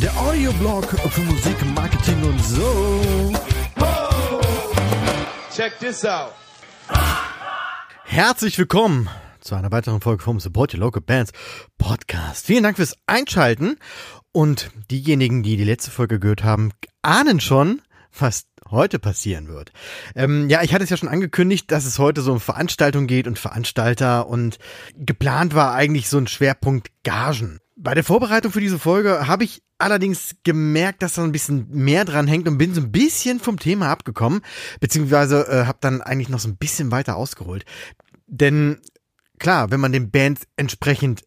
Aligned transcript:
Der 0.00 0.16
Audioblog 0.18 0.84
für 1.10 1.20
Musik, 1.20 1.54
Marketing 1.76 2.24
und 2.24 2.44
so. 2.44 3.32
Check 5.54 5.78
this 5.78 6.04
out. 6.04 6.32
Herzlich 8.02 8.58
willkommen 8.58 9.08
zu 9.40 9.54
einer 9.54 9.70
weiteren 9.70 10.00
Folge 10.00 10.24
vom 10.24 10.40
Support 10.40 10.74
Your 10.74 10.80
Local 10.80 11.02
Bands 11.02 11.30
Podcast. 11.78 12.46
Vielen 12.46 12.64
Dank 12.64 12.78
fürs 12.78 12.96
Einschalten. 13.06 13.76
Und 14.32 14.72
diejenigen, 14.90 15.44
die 15.44 15.56
die 15.56 15.62
letzte 15.62 15.92
Folge 15.92 16.18
gehört 16.18 16.42
haben, 16.42 16.72
ahnen 17.02 17.38
schon, 17.38 17.80
was 18.18 18.42
heute 18.70 18.98
passieren 18.98 19.48
wird. 19.48 19.72
Ähm, 20.14 20.48
ja, 20.48 20.62
ich 20.62 20.74
hatte 20.74 20.84
es 20.84 20.90
ja 20.90 20.96
schon 20.96 21.08
angekündigt, 21.08 21.70
dass 21.70 21.84
es 21.84 21.98
heute 21.98 22.20
so 22.22 22.32
um 22.32 22.40
Veranstaltungen 22.40 23.06
geht 23.06 23.26
und 23.26 23.38
Veranstalter 23.38 24.28
und 24.28 24.58
geplant 24.96 25.54
war 25.54 25.74
eigentlich 25.74 26.08
so 26.08 26.18
ein 26.18 26.26
Schwerpunkt 26.26 26.90
Gagen. 27.04 27.60
Bei 27.76 27.94
der 27.94 28.04
Vorbereitung 28.04 28.50
für 28.52 28.60
diese 28.60 28.78
Folge 28.78 29.28
habe 29.28 29.44
ich 29.44 29.62
allerdings 29.78 30.36
gemerkt, 30.42 31.02
dass 31.02 31.14
da 31.14 31.22
ein 31.22 31.32
bisschen 31.32 31.68
mehr 31.70 32.04
dran 32.04 32.26
hängt 32.26 32.48
und 32.48 32.58
bin 32.58 32.74
so 32.74 32.80
ein 32.80 32.90
bisschen 32.90 33.38
vom 33.38 33.58
Thema 33.58 33.88
abgekommen, 33.88 34.42
beziehungsweise 34.80 35.46
äh, 35.48 35.66
habe 35.66 35.78
dann 35.80 36.02
eigentlich 36.02 36.28
noch 36.28 36.40
so 36.40 36.48
ein 36.48 36.56
bisschen 36.56 36.90
weiter 36.90 37.16
ausgeholt. 37.16 37.64
Denn 38.26 38.78
klar, 39.38 39.70
wenn 39.70 39.80
man 39.80 39.92
den 39.92 40.10
Bands 40.10 40.42
entsprechend 40.56 41.22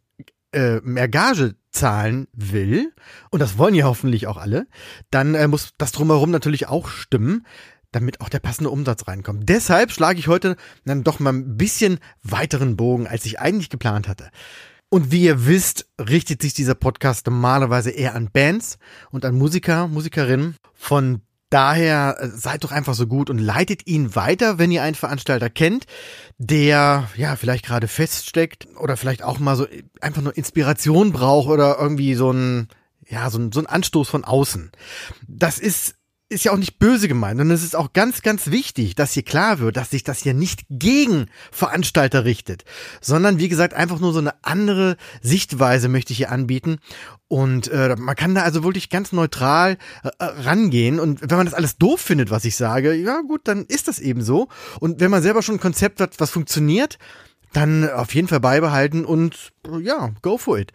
äh, 0.52 0.80
mehr 0.82 1.08
Gage 1.08 1.56
zahlen 1.72 2.28
will, 2.34 2.94
und 3.30 3.40
das 3.40 3.58
wollen 3.58 3.76
ja 3.76 3.86
hoffentlich 3.86 4.28
auch 4.28 4.38
alle, 4.38 4.68
dann 5.10 5.36
äh, 5.36 5.48
muss 5.48 5.72
das 5.78 5.92
drumherum 5.92 6.32
natürlich 6.32 6.68
auch 6.68 6.90
stimmen, 6.90 7.46
damit 7.92 8.22
auch 8.22 8.30
der 8.30 8.40
passende 8.40 8.70
Umsatz 8.70 9.08
reinkommt. 9.08 9.48
Deshalb 9.50 9.92
schlage 9.92 10.20
ich 10.20 10.28
heute 10.28 10.56
dann 10.86 11.04
doch 11.04 11.20
mal 11.20 11.34
ein 11.34 11.58
bisschen 11.58 12.00
weiteren 12.24 12.78
Bogen, 12.78 13.08
als 13.08 13.26
ich 13.26 13.40
eigentlich 13.40 13.70
geplant 13.70 14.08
hatte. 14.08 14.30
Und 14.90 15.12
wie 15.12 15.24
ihr 15.24 15.46
wisst, 15.46 15.88
richtet 15.98 16.42
sich 16.42 16.54
dieser 16.54 16.76
Podcast 16.76 17.26
normalerweise 17.26 17.92
eher 17.92 18.14
an 18.14 18.30
Bands 18.32 18.78
und 19.10 19.24
an 19.24 19.38
Musiker, 19.38 19.88
Musikerinnen. 19.88 20.56
Von 20.74 21.22
daher 21.52 22.18
äh, 22.20 22.28
seid 22.30 22.64
doch 22.64 22.72
einfach 22.72 22.96
so 22.96 23.06
gut 23.06 23.30
und 23.30 23.38
leitet 23.38 23.86
ihn 23.86 24.16
weiter, 24.16 24.58
wenn 24.58 24.72
ihr 24.72 24.82
einen 24.82 24.96
Veranstalter 24.96 25.50
kennt, 25.50 25.86
der 26.40 27.08
ja 27.16 27.36
vielleicht 27.36 27.66
gerade 27.66 27.88
feststeckt 27.88 28.68
oder 28.80 28.98
vielleicht 28.98 29.24
auch 29.24 29.38
mal 29.38 29.56
so 29.56 29.68
einfach 30.02 30.24
nur 30.24 30.36
Inspiration 30.36 31.12
braucht 31.12 31.50
oder 31.50 31.78
irgendwie 31.80 32.16
so 32.16 32.32
ein 32.32 32.68
ja, 33.08 33.30
so 33.30 33.40
ein, 33.40 33.52
so 33.52 33.60
ein 33.60 33.68
Anstoß 33.68 34.08
von 34.08 34.24
außen. 34.24 34.72
Das 35.28 35.60
ist 35.60 35.96
ist 36.32 36.46
ja 36.46 36.54
auch 36.54 36.58
nicht 36.58 36.80
böse 36.80 37.10
gemeint 37.10 37.42
und 37.42 37.52
es 37.52 37.62
ist 37.62 37.76
auch 37.76 37.92
ganz, 37.92 38.22
ganz 38.22 38.48
wichtig, 38.48 38.96
dass 38.96 39.12
hier 39.12 39.24
klar 39.24 39.60
wird, 39.60 39.76
dass 39.76 39.90
sich 39.90 40.04
das 40.04 40.20
hier 40.20 40.34
nicht 40.34 40.62
gegen 40.70 41.26
Veranstalter 41.52 42.24
richtet, 42.24 42.64
sondern 43.02 43.38
wie 43.38 43.50
gesagt 43.50 43.74
einfach 43.74 44.00
nur 44.00 44.14
so 44.14 44.20
eine 44.20 44.34
andere 44.44 44.96
Sichtweise 45.22 45.90
möchte 45.90 46.14
ich 46.14 46.18
hier 46.18 46.32
anbieten. 46.32 46.78
Und 47.28 47.68
äh, 47.68 47.96
man 47.98 48.16
kann 48.16 48.34
da 48.34 48.44
also 48.44 48.64
wirklich 48.64 48.90
ganz 48.90 49.12
neutral 49.12 49.78
äh, 50.04 50.10
äh, 50.20 50.24
rangehen. 50.24 51.00
Und 51.00 51.22
wenn 51.22 51.38
man 51.38 51.46
das 51.46 51.54
alles 51.54 51.78
doof 51.78 52.00
findet, 52.00 52.32
was 52.32 52.46
ich 52.46 52.56
sage, 52.56 52.94
ja 52.94 53.22
gut, 53.22 53.42
dann 53.46 53.66
ist 53.66 53.88
das 53.88 54.00
eben 54.00 54.22
so. 54.22 54.48
Und 54.80 55.00
wenn 55.00 55.12
man 55.12 55.22
selber 55.22 55.42
schon 55.42 55.56
ein 55.56 55.62
Konzept 55.62 56.00
hat, 56.00 56.20
was 56.20 56.30
funktioniert, 56.30 56.98
dann 57.54 57.90
auf 57.90 58.16
jeden 58.16 58.28
Fall 58.28 58.40
beibehalten 58.40 59.04
und 59.04 59.52
ja, 59.82 60.12
go 60.22 60.38
for 60.38 60.58
it. 60.58 60.72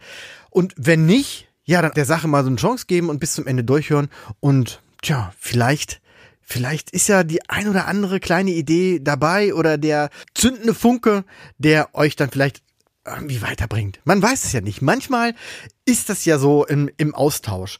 Und 0.51 0.73
wenn 0.77 1.05
nicht, 1.05 1.47
ja, 1.63 1.81
dann 1.81 1.93
der 1.93 2.05
Sache 2.05 2.27
mal 2.27 2.43
so 2.43 2.49
eine 2.49 2.57
Chance 2.57 2.85
geben 2.87 3.09
und 3.09 3.19
bis 3.19 3.33
zum 3.33 3.47
Ende 3.47 3.63
durchhören 3.63 4.09
und 4.39 4.81
tja, 5.01 5.33
vielleicht, 5.39 6.01
vielleicht 6.41 6.91
ist 6.91 7.07
ja 7.07 7.23
die 7.23 7.47
ein 7.49 7.67
oder 7.67 7.87
andere 7.87 8.19
kleine 8.19 8.51
Idee 8.51 8.99
dabei 9.01 9.53
oder 9.53 9.77
der 9.77 10.09
zündende 10.33 10.73
Funke, 10.73 11.23
der 11.57 11.93
euch 11.95 12.15
dann 12.15 12.29
vielleicht 12.29 12.63
irgendwie 13.05 13.41
weiterbringt. 13.41 13.99
Man 14.03 14.21
weiß 14.21 14.43
es 14.43 14.51
ja 14.51 14.61
nicht. 14.61 14.81
Manchmal 14.81 15.33
ist 15.85 16.09
das 16.09 16.25
ja 16.25 16.37
so 16.37 16.65
im, 16.65 16.89
im 16.97 17.15
Austausch. 17.15 17.79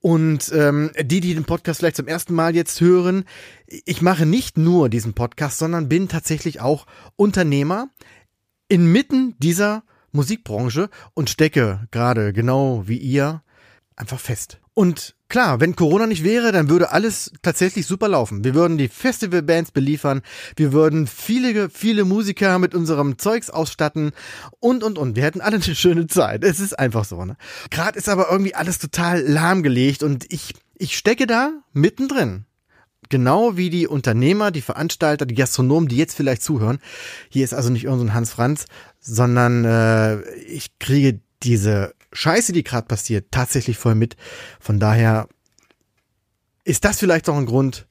Und 0.00 0.52
ähm, 0.54 0.92
die, 1.00 1.20
die 1.20 1.34
den 1.34 1.44
Podcast 1.44 1.80
vielleicht 1.80 1.96
zum 1.96 2.06
ersten 2.06 2.32
Mal 2.32 2.54
jetzt 2.54 2.80
hören, 2.80 3.24
ich 3.66 4.00
mache 4.00 4.26
nicht 4.26 4.56
nur 4.56 4.88
diesen 4.88 5.14
Podcast, 5.14 5.58
sondern 5.58 5.88
bin 5.88 6.08
tatsächlich 6.08 6.60
auch 6.60 6.86
Unternehmer 7.16 7.88
inmitten 8.68 9.34
dieser 9.38 9.82
Musikbranche 10.12 10.88
und 11.14 11.30
stecke 11.30 11.86
gerade 11.90 12.32
genau 12.32 12.86
wie 12.86 12.96
ihr 12.96 13.42
einfach 13.96 14.20
fest. 14.20 14.60
Und 14.74 15.16
klar, 15.28 15.60
wenn 15.60 15.76
Corona 15.76 16.06
nicht 16.06 16.24
wäre, 16.24 16.52
dann 16.52 16.68
würde 16.68 16.90
alles 16.90 17.32
tatsächlich 17.42 17.86
super 17.86 18.08
laufen. 18.08 18.44
Wir 18.44 18.54
würden 18.54 18.78
die 18.78 18.88
Festivalbands 18.88 19.70
beliefern, 19.70 20.22
wir 20.56 20.72
würden 20.72 21.06
viele, 21.06 21.70
viele 21.70 22.04
Musiker 22.04 22.58
mit 22.58 22.74
unserem 22.74 23.18
Zeugs 23.18 23.50
ausstatten 23.50 24.12
und, 24.60 24.82
und, 24.82 24.98
und. 24.98 25.16
Wir 25.16 25.24
hätten 25.24 25.40
alle 25.40 25.56
eine 25.56 25.74
schöne 25.74 26.06
Zeit. 26.06 26.44
Es 26.44 26.60
ist 26.60 26.78
einfach 26.78 27.04
so, 27.04 27.24
ne? 27.24 27.36
Gerade 27.70 27.98
ist 27.98 28.08
aber 28.08 28.30
irgendwie 28.30 28.54
alles 28.54 28.78
total 28.78 29.20
lahmgelegt 29.20 30.02
und 30.02 30.26
ich, 30.32 30.54
ich 30.76 30.96
stecke 30.96 31.26
da 31.26 31.52
mittendrin. 31.72 32.44
Genau 33.10 33.56
wie 33.56 33.70
die 33.70 33.86
Unternehmer, 33.86 34.50
die 34.50 34.60
Veranstalter, 34.60 35.24
die 35.24 35.34
Gastronomen, 35.34 35.88
die 35.88 35.96
jetzt 35.96 36.14
vielleicht 36.14 36.42
zuhören. 36.42 36.78
Hier 37.30 37.44
ist 37.44 37.54
also 37.54 37.70
nicht 37.70 37.84
irgendein 37.84 38.12
Hans 38.12 38.32
Franz, 38.32 38.66
sondern 39.00 39.64
äh, 39.64 40.20
ich 40.42 40.78
kriege 40.78 41.20
diese 41.42 41.94
Scheiße, 42.12 42.52
die 42.52 42.64
gerade 42.64 42.86
passiert, 42.86 43.30
tatsächlich 43.30 43.78
voll 43.78 43.94
mit. 43.94 44.16
Von 44.60 44.80
daher 44.80 45.28
ist 46.64 46.84
das 46.84 46.98
vielleicht 46.98 47.28
auch 47.28 47.36
ein 47.36 47.46
Grund, 47.46 47.86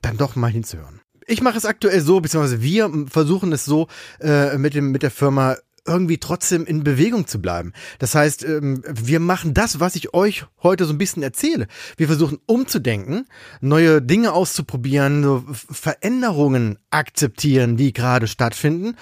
dann 0.00 0.16
doch 0.16 0.36
mal 0.36 0.50
hinzuhören. 0.50 1.00
Ich 1.26 1.40
mache 1.40 1.56
es 1.56 1.64
aktuell 1.64 2.00
so, 2.00 2.20
beziehungsweise 2.20 2.62
wir 2.62 2.90
versuchen 3.08 3.52
es 3.52 3.64
so 3.64 3.88
äh, 4.20 4.58
mit 4.58 4.74
dem 4.74 4.90
mit 4.90 5.02
der 5.02 5.10
Firma 5.10 5.56
irgendwie 5.86 6.18
trotzdem 6.18 6.64
in 6.64 6.84
Bewegung 6.84 7.26
zu 7.26 7.40
bleiben. 7.40 7.72
Das 7.98 8.14
heißt, 8.14 8.44
ähm, 8.44 8.82
wir 8.86 9.18
machen 9.20 9.52
das, 9.52 9.80
was 9.80 9.96
ich 9.96 10.14
euch 10.14 10.44
heute 10.62 10.84
so 10.84 10.92
ein 10.92 10.98
bisschen 10.98 11.22
erzähle. 11.22 11.66
Wir 11.96 12.06
versuchen 12.06 12.38
umzudenken, 12.46 13.26
neue 13.60 14.00
Dinge 14.00 14.32
auszuprobieren, 14.32 15.44
Veränderungen 15.52 16.78
akzeptieren, 16.90 17.76
die 17.76 17.92
gerade 17.92 18.28
stattfinden 18.28 18.96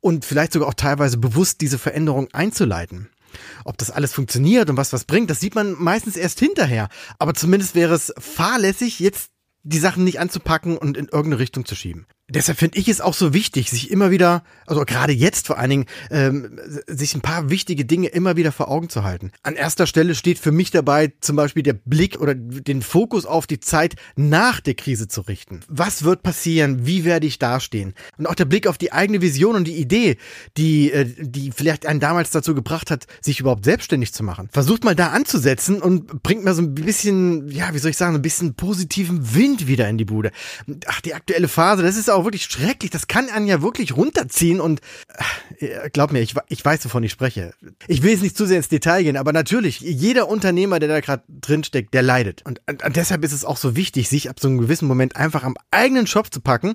und 0.00 0.24
vielleicht 0.24 0.52
sogar 0.52 0.68
auch 0.68 0.74
teilweise 0.74 1.18
bewusst 1.18 1.60
diese 1.60 1.78
Veränderung 1.78 2.28
einzuleiten. 2.32 3.10
Ob 3.64 3.78
das 3.78 3.90
alles 3.90 4.12
funktioniert 4.12 4.70
und 4.70 4.76
was 4.76 4.92
was 4.92 5.04
bringt, 5.04 5.30
das 5.30 5.40
sieht 5.40 5.54
man 5.54 5.76
meistens 5.78 6.16
erst 6.16 6.40
hinterher. 6.40 6.88
Aber 7.18 7.34
zumindest 7.34 7.74
wäre 7.74 7.94
es 7.94 8.12
fahrlässig, 8.18 8.98
jetzt 8.98 9.30
die 9.62 9.78
Sachen 9.78 10.04
nicht 10.04 10.18
anzupacken 10.18 10.76
und 10.78 10.96
in 10.96 11.04
irgendeine 11.04 11.38
Richtung 11.38 11.64
zu 11.64 11.74
schieben 11.74 12.06
deshalb 12.30 12.58
finde 12.58 12.78
ich 12.78 12.88
es 12.88 13.00
auch 13.00 13.14
so 13.14 13.34
wichtig, 13.34 13.70
sich 13.70 13.90
immer 13.90 14.10
wieder, 14.10 14.42
also 14.66 14.84
gerade 14.84 15.12
jetzt 15.12 15.46
vor 15.46 15.58
allen 15.58 15.70
Dingen, 15.70 15.86
ähm, 16.10 16.58
sich 16.86 17.14
ein 17.14 17.20
paar 17.20 17.50
wichtige 17.50 17.84
Dinge 17.84 18.08
immer 18.08 18.36
wieder 18.36 18.52
vor 18.52 18.68
Augen 18.68 18.88
zu 18.88 19.04
halten. 19.04 19.32
An 19.42 19.56
erster 19.56 19.86
Stelle 19.86 20.14
steht 20.14 20.38
für 20.38 20.52
mich 20.52 20.70
dabei 20.70 21.12
zum 21.20 21.36
Beispiel 21.36 21.62
der 21.62 21.74
Blick 21.74 22.20
oder 22.20 22.34
den 22.34 22.82
Fokus 22.82 23.26
auf 23.26 23.46
die 23.46 23.60
Zeit 23.60 23.96
nach 24.16 24.60
der 24.60 24.74
Krise 24.74 25.08
zu 25.08 25.22
richten. 25.22 25.60
Was 25.68 26.04
wird 26.04 26.22
passieren? 26.22 26.86
Wie 26.86 27.04
werde 27.04 27.26
ich 27.26 27.38
dastehen? 27.38 27.94
Und 28.18 28.26
auch 28.26 28.34
der 28.34 28.44
Blick 28.44 28.66
auf 28.66 28.78
die 28.78 28.92
eigene 28.92 29.20
Vision 29.20 29.56
und 29.56 29.64
die 29.64 29.76
Idee, 29.76 30.16
die, 30.56 30.92
äh, 30.92 31.06
die 31.18 31.52
vielleicht 31.54 31.86
einen 31.86 32.00
damals 32.00 32.30
dazu 32.30 32.54
gebracht 32.54 32.90
hat, 32.90 33.06
sich 33.20 33.40
überhaupt 33.40 33.64
selbstständig 33.64 34.12
zu 34.12 34.22
machen. 34.22 34.48
Versucht 34.52 34.84
mal 34.84 34.94
da 34.94 35.08
anzusetzen 35.08 35.82
und 35.82 36.22
bringt 36.22 36.44
mal 36.44 36.54
so 36.54 36.62
ein 36.62 36.74
bisschen, 36.74 37.48
ja, 37.48 37.74
wie 37.74 37.78
soll 37.78 37.90
ich 37.90 37.96
sagen, 37.96 38.14
ein 38.14 38.22
bisschen 38.22 38.54
positiven 38.54 39.34
Wind 39.34 39.66
wieder 39.66 39.88
in 39.88 39.98
die 39.98 40.04
Bude. 40.04 40.30
Ach, 40.86 41.00
die 41.00 41.14
aktuelle 41.14 41.48
Phase, 41.48 41.82
das 41.82 41.96
ist 41.96 42.10
auch 42.10 42.19
auch 42.20 42.24
wirklich 42.24 42.44
schrecklich. 42.44 42.90
Das 42.90 43.06
kann 43.06 43.28
einen 43.28 43.46
ja 43.46 43.62
wirklich 43.62 43.96
runterziehen 43.96 44.60
und 44.60 44.80
äh, 45.58 45.90
glaub 45.90 46.12
mir, 46.12 46.20
ich, 46.20 46.34
ich 46.48 46.64
weiß, 46.64 46.84
wovon 46.84 47.02
ich 47.02 47.12
spreche. 47.12 47.52
Ich 47.86 48.02
will 48.02 48.10
jetzt 48.10 48.22
nicht 48.22 48.36
zu 48.36 48.46
sehr 48.46 48.58
ins 48.58 48.68
Detail 48.68 49.02
gehen, 49.02 49.16
aber 49.16 49.32
natürlich, 49.32 49.80
jeder 49.80 50.28
Unternehmer, 50.28 50.78
der 50.78 50.88
da 50.88 51.00
gerade 51.00 51.22
drinsteckt, 51.28 51.92
der 51.94 52.02
leidet. 52.02 52.44
Und, 52.46 52.60
und, 52.68 52.84
und 52.84 52.96
deshalb 52.96 53.24
ist 53.24 53.32
es 53.32 53.44
auch 53.44 53.56
so 53.56 53.76
wichtig, 53.76 54.08
sich 54.08 54.30
ab 54.30 54.38
so 54.40 54.48
einem 54.48 54.58
gewissen 54.58 54.86
Moment 54.86 55.16
einfach 55.16 55.42
am 55.42 55.56
eigenen 55.70 56.06
Shop 56.06 56.32
zu 56.32 56.40
packen 56.40 56.74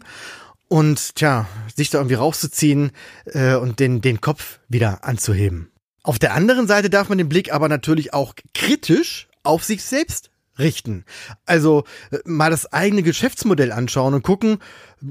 und 0.67 1.15
tja, 1.15 1.47
sich 1.75 1.89
da 1.89 1.99
irgendwie 1.99 2.15
rauszuziehen 2.15 2.91
äh, 3.25 3.55
und 3.55 3.79
den, 3.79 4.01
den 4.01 4.21
Kopf 4.21 4.59
wieder 4.67 5.03
anzuheben. 5.03 5.71
Auf 6.03 6.19
der 6.19 6.33
anderen 6.33 6.67
Seite 6.67 6.89
darf 6.89 7.09
man 7.09 7.17
den 7.17 7.29
Blick 7.29 7.51
aber 7.51 7.69
natürlich 7.69 8.13
auch 8.13 8.33
kritisch 8.53 9.27
auf 9.43 9.63
sich 9.63 9.83
selbst 9.83 10.29
richten. 10.57 11.05
Also 11.45 11.83
äh, 12.11 12.17
mal 12.25 12.49
das 12.49 12.71
eigene 12.71 13.03
Geschäftsmodell 13.03 13.71
anschauen 13.71 14.13
und 14.13 14.23
gucken, 14.23 14.59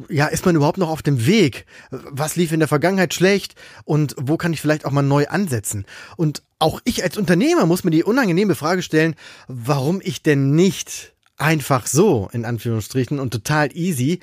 ja, 0.08 0.26
ist 0.26 0.46
man 0.46 0.56
überhaupt 0.56 0.78
noch 0.78 0.88
auf 0.88 1.02
dem 1.02 1.26
Weg? 1.26 1.66
Was 1.90 2.36
lief 2.36 2.52
in 2.52 2.60
der 2.60 2.68
Vergangenheit 2.68 3.14
schlecht 3.14 3.54
und 3.84 4.14
wo 4.18 4.36
kann 4.36 4.52
ich 4.52 4.60
vielleicht 4.60 4.84
auch 4.84 4.90
mal 4.90 5.02
neu 5.02 5.26
ansetzen? 5.28 5.84
Und 6.16 6.42
auch 6.58 6.80
ich 6.84 7.02
als 7.02 7.16
Unternehmer 7.16 7.66
muss 7.66 7.84
mir 7.84 7.90
die 7.90 8.04
unangenehme 8.04 8.54
Frage 8.54 8.82
stellen, 8.82 9.14
warum 9.48 10.00
ich 10.02 10.22
denn 10.22 10.52
nicht 10.52 11.14
einfach 11.36 11.86
so, 11.86 12.28
in 12.32 12.44
Anführungsstrichen, 12.44 13.18
und 13.18 13.32
total 13.32 13.76
easy 13.76 14.20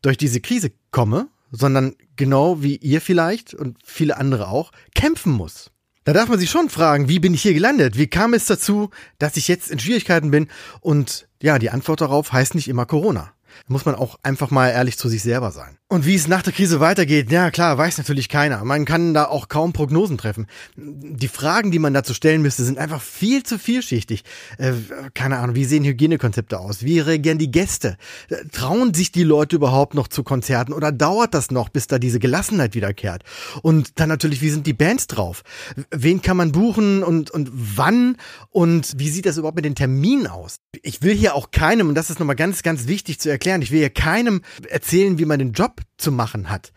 durch 0.00 0.16
diese 0.16 0.40
Krise 0.40 0.72
komme, 0.90 1.28
sondern 1.50 1.94
genau 2.16 2.62
wie 2.62 2.76
ihr 2.76 3.00
vielleicht 3.00 3.54
und 3.54 3.78
viele 3.84 4.16
andere 4.16 4.48
auch, 4.48 4.72
kämpfen 4.94 5.32
muss. 5.32 5.70
Da 6.04 6.12
darf 6.12 6.28
man 6.28 6.38
sich 6.38 6.50
schon 6.50 6.68
fragen, 6.68 7.08
wie 7.08 7.20
bin 7.20 7.32
ich 7.32 7.42
hier 7.42 7.54
gelandet? 7.54 7.96
Wie 7.96 8.08
kam 8.08 8.34
es 8.34 8.46
dazu, 8.46 8.90
dass 9.20 9.36
ich 9.36 9.46
jetzt 9.46 9.70
in 9.70 9.78
Schwierigkeiten 9.78 10.32
bin? 10.32 10.48
Und 10.80 11.28
ja, 11.40 11.60
die 11.60 11.70
Antwort 11.70 12.00
darauf 12.00 12.32
heißt 12.32 12.56
nicht 12.56 12.66
immer 12.66 12.86
Corona. 12.86 13.32
Muss 13.66 13.84
man 13.84 13.94
auch 13.94 14.18
einfach 14.22 14.50
mal 14.50 14.70
ehrlich 14.70 14.98
zu 14.98 15.08
sich 15.08 15.22
selber 15.22 15.50
sein. 15.50 15.78
Und 15.92 16.06
wie 16.06 16.14
es 16.14 16.26
nach 16.26 16.40
der 16.40 16.54
Krise 16.54 16.80
weitergeht, 16.80 17.30
ja 17.30 17.50
klar, 17.50 17.76
weiß 17.76 17.98
natürlich 17.98 18.30
keiner. 18.30 18.64
Man 18.64 18.86
kann 18.86 19.12
da 19.12 19.26
auch 19.26 19.48
kaum 19.48 19.74
Prognosen 19.74 20.16
treffen. 20.16 20.46
Die 20.74 21.28
Fragen, 21.28 21.70
die 21.70 21.78
man 21.78 21.92
dazu 21.92 22.14
stellen 22.14 22.40
müsste, 22.40 22.64
sind 22.64 22.78
einfach 22.78 23.02
viel 23.02 23.42
zu 23.42 23.58
vielschichtig. 23.58 24.24
Äh, 24.56 24.72
keine 25.12 25.38
Ahnung, 25.38 25.54
wie 25.54 25.66
sehen 25.66 25.84
Hygienekonzepte 25.84 26.58
aus? 26.58 26.82
Wie 26.82 26.98
reagieren 26.98 27.36
die 27.36 27.50
Gäste? 27.50 27.98
Äh, 28.30 28.36
trauen 28.50 28.94
sich 28.94 29.12
die 29.12 29.22
Leute 29.22 29.56
überhaupt 29.56 29.92
noch 29.92 30.08
zu 30.08 30.22
Konzerten 30.22 30.72
oder 30.72 30.92
dauert 30.92 31.34
das 31.34 31.50
noch, 31.50 31.68
bis 31.68 31.88
da 31.88 31.98
diese 31.98 32.20
Gelassenheit 32.20 32.74
wiederkehrt? 32.74 33.22
Und 33.60 34.00
dann 34.00 34.08
natürlich, 34.08 34.40
wie 34.40 34.48
sind 34.48 34.66
die 34.66 34.72
Bands 34.72 35.08
drauf? 35.08 35.42
Wen 35.90 36.22
kann 36.22 36.38
man 36.38 36.52
buchen 36.52 37.02
und, 37.02 37.30
und 37.30 37.50
wann? 37.52 38.16
Und 38.48 38.94
wie 38.96 39.10
sieht 39.10 39.26
das 39.26 39.36
überhaupt 39.36 39.56
mit 39.56 39.66
den 39.66 39.74
Terminen 39.74 40.26
aus? 40.26 40.56
Ich 40.80 41.02
will 41.02 41.14
hier 41.14 41.34
auch 41.34 41.50
keinem, 41.50 41.90
und 41.90 41.96
das 41.96 42.08
ist 42.08 42.18
nochmal 42.18 42.36
ganz, 42.36 42.62
ganz 42.62 42.86
wichtig 42.86 43.20
zu 43.20 43.28
erklären, 43.28 43.41
ich 43.44 43.70
will 43.70 43.78
hier 43.78 43.90
keinem 43.90 44.42
erzählen, 44.68 45.18
wie 45.18 45.24
man 45.24 45.38
den 45.38 45.52
Job 45.52 45.80
zu 45.98 46.12
machen 46.12 46.50
hat. 46.50 46.72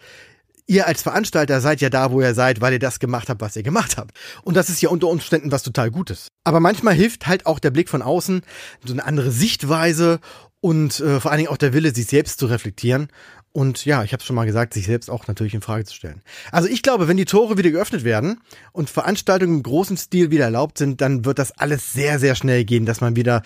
Ihr 0.68 0.88
als 0.88 1.04
Veranstalter 1.04 1.62
seid 1.62 1.80
ja 1.82 1.92
da, 1.92 2.12
wo 2.12 2.22
ihr 2.22 2.34
seid, 2.34 2.60
weil 2.60 2.74
ihr 2.74 2.80
das 2.80 3.00
gemacht 3.00 3.30
habt, 3.30 3.42
was 3.42 3.56
ihr 3.56 3.62
gemacht 3.62 3.98
habt. 3.98 4.18
Und 4.42 4.58
das 4.58 4.70
ist 4.70 4.82
ja 4.82 4.90
unter 4.90 5.08
Umständen 5.08 5.52
was 5.52 5.62
total 5.62 5.92
Gutes. 5.92 6.30
Aber 6.44 6.60
manchmal 6.60 6.96
hilft 6.96 7.28
halt 7.28 7.46
auch 7.46 7.60
der 7.60 7.70
Blick 7.70 7.88
von 7.88 8.02
außen, 8.02 8.42
so 8.84 8.94
eine 8.94 9.06
andere 9.06 9.32
Sichtweise 9.32 10.20
und 10.62 11.00
äh, 11.00 11.20
vor 11.20 11.30
allen 11.30 11.40
Dingen 11.40 11.52
auch 11.52 11.58
der 11.58 11.74
Wille, 11.74 11.94
sich 11.94 12.08
selbst 12.08 12.40
zu 12.40 12.48
reflektieren 12.48 13.10
und 13.56 13.86
ja, 13.86 14.04
ich 14.04 14.12
habe 14.12 14.22
schon 14.22 14.36
mal 14.36 14.46
gesagt, 14.46 14.74
sich 14.74 14.86
selbst 14.86 15.10
auch 15.10 15.28
natürlich 15.28 15.54
in 15.54 15.62
Frage 15.62 15.86
zu 15.86 15.96
stellen. 15.96 16.22
Also 16.52 16.68
ich 16.68 16.82
glaube, 16.82 17.08
wenn 17.08 17.16
die 17.16 17.24
Tore 17.24 17.58
wieder 17.58 17.72
geöffnet 17.72 18.04
werden 18.04 18.42
und 18.74 18.90
Veranstaltungen 18.90 19.56
im 19.56 19.64
großen 19.64 19.96
Stil 19.96 20.30
wieder 20.30 20.44
erlaubt 20.44 20.78
sind, 20.78 21.00
dann 21.00 21.24
wird 21.24 21.40
das 21.40 21.54
alles 21.54 21.94
sehr, 21.94 22.20
sehr 22.20 22.36
schnell 22.36 22.66
gehen, 22.66 22.86
dass 22.86 23.00
man 23.00 23.16
wieder 23.16 23.44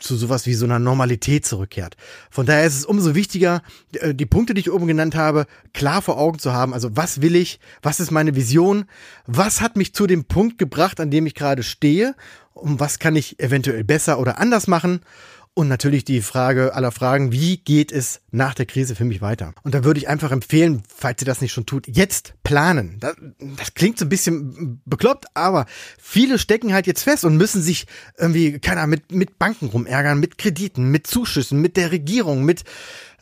zu 0.00 0.16
sowas 0.16 0.46
wie 0.46 0.54
so 0.54 0.64
einer 0.64 0.78
Normalität 0.78 1.44
zurückkehrt. 1.44 1.98
Von 2.30 2.46
daher 2.46 2.64
ist 2.64 2.78
es 2.78 2.86
umso 2.86 3.14
wichtiger, 3.14 3.60
äh, 3.92 4.14
die 4.14 4.24
Punkte, 4.24 4.54
die 4.54 4.62
ich 4.62 4.72
oben 4.72 4.86
genannt 4.86 5.16
habe, 5.16 5.44
klar 5.74 6.00
vor 6.00 6.16
Augen 6.16 6.38
zu 6.38 6.54
haben. 6.54 6.72
Also 6.72 6.96
was 6.96 7.20
will 7.20 7.36
ich? 7.36 7.60
Was 7.82 8.00
ist 8.00 8.10
meine 8.10 8.34
Vision? 8.34 8.86
Was 9.26 9.60
hat 9.60 9.76
mich 9.76 9.92
zu 9.92 10.06
dem 10.06 10.24
Punkt 10.24 10.56
gebracht, 10.56 10.98
an 10.98 11.10
dem 11.10 11.26
ich 11.26 11.34
gerade 11.34 11.62
stehe? 11.62 12.14
Und 12.54 12.80
was 12.80 12.98
kann 12.98 13.16
ich 13.16 13.38
eventuell 13.38 13.84
besser 13.84 14.18
oder 14.18 14.38
anders 14.38 14.66
machen? 14.66 15.02
Und 15.54 15.68
natürlich 15.68 16.04
die 16.06 16.22
Frage 16.22 16.74
aller 16.74 16.92
Fragen, 16.92 17.30
wie 17.30 17.58
geht 17.58 17.92
es 17.92 18.22
nach 18.30 18.54
der 18.54 18.64
Krise 18.64 18.94
für 18.94 19.04
mich 19.04 19.20
weiter? 19.20 19.52
Und 19.62 19.74
da 19.74 19.84
würde 19.84 19.98
ich 19.98 20.08
einfach 20.08 20.30
empfehlen, 20.30 20.82
falls 20.88 21.20
ihr 21.20 21.26
das 21.26 21.42
nicht 21.42 21.52
schon 21.52 21.66
tut, 21.66 21.86
jetzt 21.86 22.32
planen. 22.42 22.96
Das, 23.00 23.16
das, 23.58 23.74
klingt 23.74 23.98
so 23.98 24.06
ein 24.06 24.08
bisschen 24.08 24.80
bekloppt, 24.86 25.26
aber 25.34 25.66
viele 26.00 26.38
stecken 26.38 26.72
halt 26.72 26.86
jetzt 26.86 27.02
fest 27.02 27.26
und 27.26 27.36
müssen 27.36 27.60
sich 27.60 27.86
irgendwie, 28.16 28.60
keine 28.60 28.80
Ahnung, 28.80 28.92
mit, 28.92 29.12
mit 29.12 29.38
Banken 29.38 29.66
rumärgern, 29.66 30.18
mit 30.18 30.38
Krediten, 30.38 30.90
mit 30.90 31.06
Zuschüssen, 31.06 31.60
mit 31.60 31.76
der 31.76 31.92
Regierung, 31.92 32.44
mit 32.44 32.64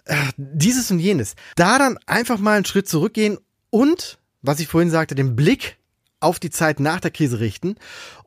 äh, 0.04 0.14
dieses 0.36 0.88
und 0.92 1.00
jenes. 1.00 1.34
Da 1.56 1.80
dann 1.80 1.98
einfach 2.06 2.38
mal 2.38 2.56
einen 2.56 2.64
Schritt 2.64 2.88
zurückgehen 2.88 3.38
und, 3.70 4.18
was 4.40 4.60
ich 4.60 4.68
vorhin 4.68 4.90
sagte, 4.90 5.16
den 5.16 5.34
Blick 5.34 5.79
auf 6.20 6.38
die 6.38 6.50
Zeit 6.50 6.80
nach 6.80 7.00
der 7.00 7.10
Krise 7.10 7.40
richten 7.40 7.76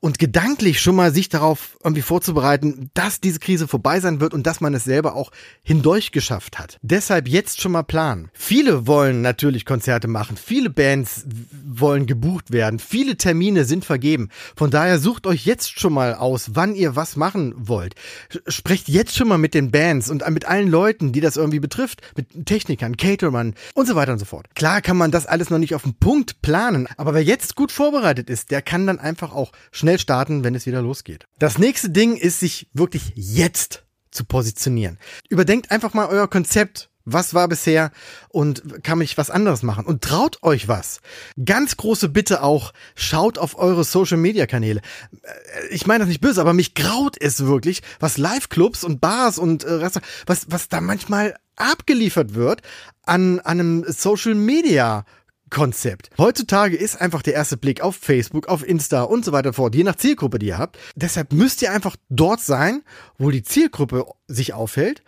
und 0.03 0.19
gedanklich 0.19 0.81
schon 0.81 0.95
mal 0.95 1.13
sich 1.13 1.29
darauf 1.29 1.77
irgendwie 1.81 2.01
vorzubereiten, 2.01 2.89
dass 2.93 3.21
diese 3.21 3.39
Krise 3.39 3.69
vorbei 3.69 4.01
sein 4.01 4.19
wird 4.19 4.33
und 4.33 4.45
dass 4.45 4.59
man 4.59 4.73
es 4.73 4.83
selber 4.83 5.15
auch 5.15 5.31
hindurch 5.63 6.11
geschafft 6.11 6.59
hat. 6.59 6.77
Deshalb 6.81 7.27
jetzt 7.29 7.61
schon 7.61 7.71
mal 7.71 7.83
planen. 7.83 8.29
Viele 8.33 8.85
wollen 8.85 9.21
natürlich 9.21 9.65
Konzerte 9.65 10.09
machen, 10.09 10.35
viele 10.35 10.69
Bands 10.69 11.25
wollen 11.65 12.05
gebucht 12.05 12.51
werden, 12.51 12.79
viele 12.79 13.15
Termine 13.15 13.63
sind 13.63 13.85
vergeben. 13.85 14.27
Von 14.57 14.71
daher 14.71 14.99
sucht 14.99 15.25
euch 15.25 15.45
jetzt 15.45 15.79
schon 15.79 15.93
mal 15.93 16.15
aus, 16.15 16.51
wann 16.53 16.75
ihr 16.75 16.97
was 16.97 17.15
machen 17.15 17.53
wollt. 17.55 17.95
Sprecht 18.47 18.89
jetzt 18.89 19.15
schon 19.15 19.29
mal 19.29 19.37
mit 19.37 19.53
den 19.53 19.71
Bands 19.71 20.09
und 20.09 20.27
mit 20.31 20.45
allen 20.45 20.67
Leuten, 20.67 21.13
die 21.13 21.21
das 21.21 21.37
irgendwie 21.37 21.61
betrifft, 21.61 22.01
mit 22.17 22.45
Technikern, 22.45 22.97
Caterern 22.97 23.55
und 23.73 23.87
so 23.87 23.95
weiter 23.95 24.11
und 24.11 24.19
so 24.19 24.25
fort. 24.25 24.47
Klar 24.53 24.81
kann 24.81 24.97
man 24.97 25.11
das 25.11 25.27
alles 25.27 25.49
noch 25.49 25.59
nicht 25.59 25.75
auf 25.75 25.83
den 25.83 25.93
Punkt 25.93 26.41
planen, 26.41 26.89
aber 26.97 27.13
wer 27.13 27.23
jetzt 27.23 27.55
gut 27.55 27.71
vorbereitet 27.83 28.29
ist, 28.29 28.49
der 28.49 28.61
kann 28.61 28.87
dann 28.87 28.97
einfach 28.97 29.33
auch 29.33 29.51
schnell 29.73 29.99
starten, 29.99 30.45
wenn 30.45 30.55
es 30.55 30.65
wieder 30.65 30.81
losgeht. 30.81 31.25
Das 31.37 31.57
nächste 31.57 31.89
Ding 31.89 32.15
ist, 32.15 32.39
sich 32.39 32.69
wirklich 32.71 33.11
jetzt 33.15 33.83
zu 34.09 34.23
positionieren. 34.23 34.97
Überdenkt 35.27 35.69
einfach 35.69 35.93
mal 35.93 36.07
euer 36.07 36.29
Konzept. 36.29 36.89
Was 37.03 37.33
war 37.33 37.49
bisher 37.49 37.91
und 38.29 38.81
kann 38.81 39.01
ich 39.01 39.17
was 39.17 39.29
anderes 39.29 39.61
machen? 39.61 39.85
Und 39.85 40.01
traut 40.01 40.41
euch 40.43 40.69
was. 40.69 41.01
Ganz 41.43 41.75
große 41.75 42.07
Bitte 42.07 42.41
auch, 42.41 42.71
schaut 42.95 43.37
auf 43.37 43.57
eure 43.57 43.83
Social 43.83 44.15
Media 44.15 44.45
Kanäle. 44.45 44.79
Äh, 45.11 45.67
ich 45.71 45.85
meine 45.85 46.05
das 46.05 46.07
nicht 46.07 46.21
böse, 46.21 46.39
aber 46.39 46.53
mich 46.53 46.75
graut 46.75 47.17
es 47.19 47.45
wirklich, 47.45 47.81
was 47.99 48.17
Live-Clubs 48.17 48.85
und 48.85 49.01
Bars 49.01 49.37
und 49.37 49.65
äh, 49.65 49.81
was, 50.25 50.45
was 50.47 50.69
da 50.69 50.79
manchmal 50.79 51.35
abgeliefert 51.57 52.35
wird 52.35 52.61
an, 53.01 53.41
an 53.41 53.59
einem 53.59 53.85
Social 53.85 54.35
Media 54.35 55.03
Konzept. 55.53 56.09
Heutzutage 56.17 56.75
ist 56.75 56.99
einfach 56.99 57.21
der 57.21 57.35
erste 57.35 57.57
Blick 57.57 57.81
auf 57.81 57.95
Facebook, 57.95 58.47
auf 58.47 58.67
Insta 58.67 59.03
und 59.03 59.23
so 59.23 59.31
weiter 59.31 59.53
fort, 59.53 59.75
je 59.75 59.83
nach 59.83 59.95
Zielgruppe, 59.95 60.39
die 60.39 60.47
ihr 60.47 60.57
habt. 60.57 60.77
Deshalb 60.95 61.31
müsst 61.31 61.61
ihr 61.61 61.71
einfach 61.71 61.95
dort 62.09 62.41
sein, 62.41 62.81
wo 63.17 63.29
die 63.29 63.43
Zielgruppe 63.43 64.05
sich 64.27 64.53
aufhält 64.53 65.03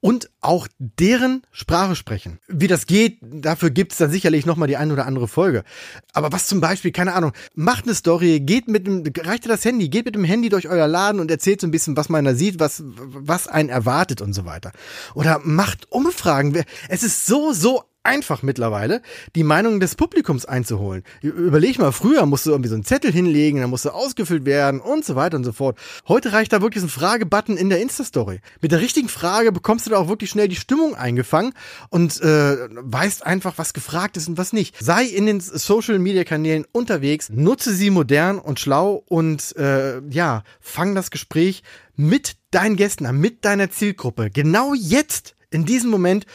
und 0.00 0.30
auch 0.40 0.68
deren 0.78 1.42
Sprache 1.50 1.96
sprechen. 1.96 2.38
Wie 2.46 2.68
das 2.68 2.86
geht, 2.86 3.18
dafür 3.20 3.70
gibt 3.70 3.92
es 3.92 3.98
dann 3.98 4.10
sicherlich 4.10 4.46
nochmal 4.46 4.68
die 4.68 4.76
ein 4.76 4.92
oder 4.92 5.06
andere 5.06 5.26
Folge. 5.26 5.64
Aber 6.12 6.30
was 6.30 6.46
zum 6.46 6.60
Beispiel, 6.60 6.92
keine 6.92 7.14
Ahnung, 7.14 7.32
macht 7.54 7.84
eine 7.84 7.94
Story, 7.94 8.38
geht 8.38 8.68
mit 8.68 8.86
dem, 8.86 9.02
reicht 9.24 9.44
dir 9.44 9.48
das 9.48 9.64
Handy, 9.64 9.88
geht 9.88 10.04
mit 10.04 10.14
dem 10.14 10.24
Handy 10.24 10.48
durch 10.48 10.68
euer 10.68 10.86
Laden 10.86 11.20
und 11.20 11.30
erzählt 11.30 11.60
so 11.60 11.66
ein 11.66 11.72
bisschen, 11.72 11.96
was 11.96 12.08
man 12.08 12.24
da 12.24 12.34
sieht, 12.34 12.60
was, 12.60 12.84
was 12.86 13.48
einen 13.48 13.68
erwartet 13.68 14.20
und 14.20 14.32
so 14.32 14.44
weiter. 14.44 14.70
Oder 15.14 15.40
macht 15.42 15.90
Umfragen. 15.90 16.62
Es 16.88 17.02
ist 17.02 17.26
so, 17.26 17.52
so 17.52 17.82
einfach 18.02 18.42
mittlerweile, 18.42 19.02
die 19.34 19.44
Meinung 19.44 19.80
des 19.80 19.94
Publikums 19.94 20.46
einzuholen. 20.46 21.02
Überleg 21.20 21.78
mal, 21.78 21.92
früher 21.92 22.24
musst 22.26 22.46
du 22.46 22.50
irgendwie 22.50 22.68
so 22.68 22.74
einen 22.74 22.84
Zettel 22.84 23.12
hinlegen, 23.12 23.60
dann 23.60 23.70
musst 23.70 23.84
du 23.84 23.90
ausgefüllt 23.90 24.46
werden 24.46 24.80
und 24.80 25.04
so 25.04 25.14
weiter 25.14 25.36
und 25.36 25.44
so 25.44 25.52
fort. 25.52 25.78
Heute 26.06 26.32
reicht 26.32 26.52
da 26.52 26.62
wirklich 26.62 26.82
ein 26.82 26.88
Fragebutton 26.88 27.56
in 27.56 27.68
der 27.68 27.80
Insta-Story. 27.80 28.40
Mit 28.62 28.72
der 28.72 28.80
richtigen 28.80 29.08
Frage 29.08 29.52
bekommst 29.52 29.86
du 29.86 29.90
da 29.90 29.98
auch 29.98 30.08
wirklich 30.08 30.30
schnell 30.30 30.48
die 30.48 30.56
Stimmung 30.56 30.94
eingefangen 30.94 31.52
und 31.90 32.20
äh, 32.22 32.56
weißt 32.70 33.26
einfach, 33.26 33.58
was 33.58 33.74
gefragt 33.74 34.16
ist 34.16 34.28
und 34.28 34.38
was 34.38 34.52
nicht. 34.52 34.76
Sei 34.80 35.04
in 35.04 35.26
den 35.26 35.40
Social-Media-Kanälen 35.40 36.64
unterwegs, 36.72 37.28
nutze 37.30 37.74
sie 37.74 37.90
modern 37.90 38.38
und 38.38 38.58
schlau 38.58 39.02
und 39.08 39.54
äh, 39.56 40.00
ja, 40.08 40.44
fang 40.60 40.94
das 40.94 41.10
Gespräch 41.10 41.62
mit 41.94 42.36
deinen 42.52 42.76
Gästen 42.76 43.06
an, 43.06 43.18
mit 43.18 43.44
deiner 43.44 43.70
Zielgruppe. 43.70 44.30
Genau 44.30 44.72
jetzt, 44.74 45.34
in 45.50 45.64
diesem 45.64 45.90
Moment 45.90 46.26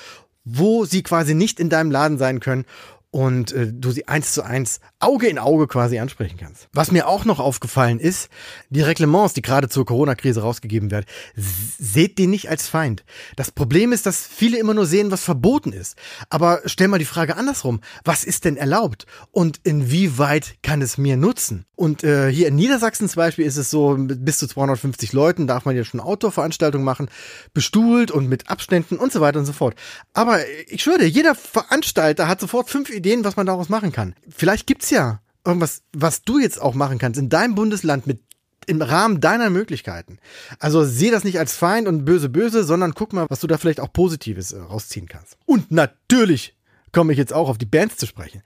wo 0.45 0.85
sie 0.85 1.03
quasi 1.03 1.35
nicht 1.35 1.59
in 1.59 1.69
deinem 1.69 1.91
Laden 1.91 2.17
sein 2.17 2.39
können 2.39 2.65
und 3.13 3.51
äh, 3.51 3.71
du 3.71 3.91
sie 3.91 4.07
eins 4.07 4.33
zu 4.33 4.41
eins 4.41 4.79
Auge 4.99 5.27
in 5.27 5.37
Auge 5.37 5.67
quasi 5.67 5.99
ansprechen 5.99 6.37
kannst. 6.39 6.67
Was 6.73 6.91
mir 6.91 7.07
auch 7.07 7.25
noch 7.25 7.39
aufgefallen 7.39 7.99
ist, 7.99 8.27
die 8.71 8.81
Reglements, 8.81 9.35
die 9.35 9.43
gerade 9.43 9.69
zur 9.69 9.85
Corona-Krise 9.85 10.41
rausgegeben 10.41 10.89
werden, 10.89 11.05
seht 11.35 12.17
die 12.17 12.25
nicht 12.25 12.49
als 12.49 12.67
Feind. 12.67 13.05
Das 13.35 13.51
Problem 13.51 13.91
ist, 13.91 14.07
dass 14.07 14.25
viele 14.25 14.57
immer 14.57 14.73
nur 14.73 14.87
sehen, 14.87 15.11
was 15.11 15.23
verboten 15.23 15.73
ist. 15.73 15.95
Aber 16.31 16.61
stell 16.65 16.87
mal 16.87 16.97
die 16.97 17.05
Frage 17.05 17.37
andersrum. 17.37 17.81
Was 18.03 18.23
ist 18.23 18.45
denn 18.45 18.57
erlaubt? 18.57 19.05
Und 19.31 19.59
inwieweit 19.63 20.55
kann 20.63 20.81
es 20.81 20.97
mir 20.97 21.15
nutzen? 21.15 21.65
Und 21.75 22.03
äh, 22.03 22.31
hier 22.31 22.47
in 22.47 22.55
Niedersachsen 22.55 23.09
zum 23.09 23.19
Beispiel 23.19 23.45
ist 23.45 23.57
es 23.57 23.69
so, 23.69 23.95
bis 23.97 24.37
zu 24.37 24.47
250 24.47 25.13
Leuten 25.13 25.47
darf 25.47 25.65
man 25.65 25.75
ja 25.75 25.83
schon 25.83 25.99
Outdoor-Veranstaltungen 25.99 26.85
machen, 26.85 27.09
bestuhlt 27.53 28.09
und 28.09 28.27
mit 28.27 28.49
Abständen 28.49 28.97
und 28.97 29.11
so 29.11 29.21
weiter 29.21 29.39
und 29.39 29.45
so 29.45 29.53
fort. 29.53 29.75
Aber 30.13 30.39
ich 30.67 30.81
schwöre 30.81 31.05
jeder 31.05 31.35
Veranstalter 31.35 32.27
hat 32.27 32.39
sofort 32.39 32.69
fünf 32.69 32.89
Ideen, 33.03 33.25
was 33.25 33.35
man 33.35 33.45
daraus 33.45 33.67
machen 33.67 33.91
kann. 33.91 34.15
Vielleicht 34.29 34.65
gibt's 34.65 34.89
ja 34.89 35.19
irgendwas, 35.45 35.83
was 35.91 36.23
du 36.23 36.39
jetzt 36.39 36.61
auch 36.61 36.73
machen 36.73 36.99
kannst 36.99 37.19
in 37.19 37.29
deinem 37.29 37.53
Bundesland 37.55 38.07
mit 38.07 38.21
im 38.65 38.81
Rahmen 38.81 39.19
deiner 39.19 39.49
Möglichkeiten. 39.49 40.19
Also 40.57 40.85
sehe 40.85 41.11
das 41.11 41.25
nicht 41.25 41.37
als 41.37 41.53
Feind 41.53 41.85
und 41.85 42.05
böse 42.05 42.29
böse, 42.29 42.63
sondern 42.63 42.93
guck 42.93 43.11
mal, 43.11 43.25
was 43.29 43.41
du 43.41 43.47
da 43.47 43.57
vielleicht 43.57 43.81
auch 43.81 43.91
Positives 43.91 44.53
äh, 44.53 44.59
rausziehen 44.59 45.09
kannst. 45.09 45.35
Und 45.45 45.69
natürlich 45.69 46.55
komme 46.93 47.11
ich 47.11 47.19
jetzt 47.19 47.33
auch 47.33 47.49
auf 47.49 47.57
die 47.57 47.65
Bands 47.65 47.97
zu 47.97 48.05
sprechen. 48.05 48.41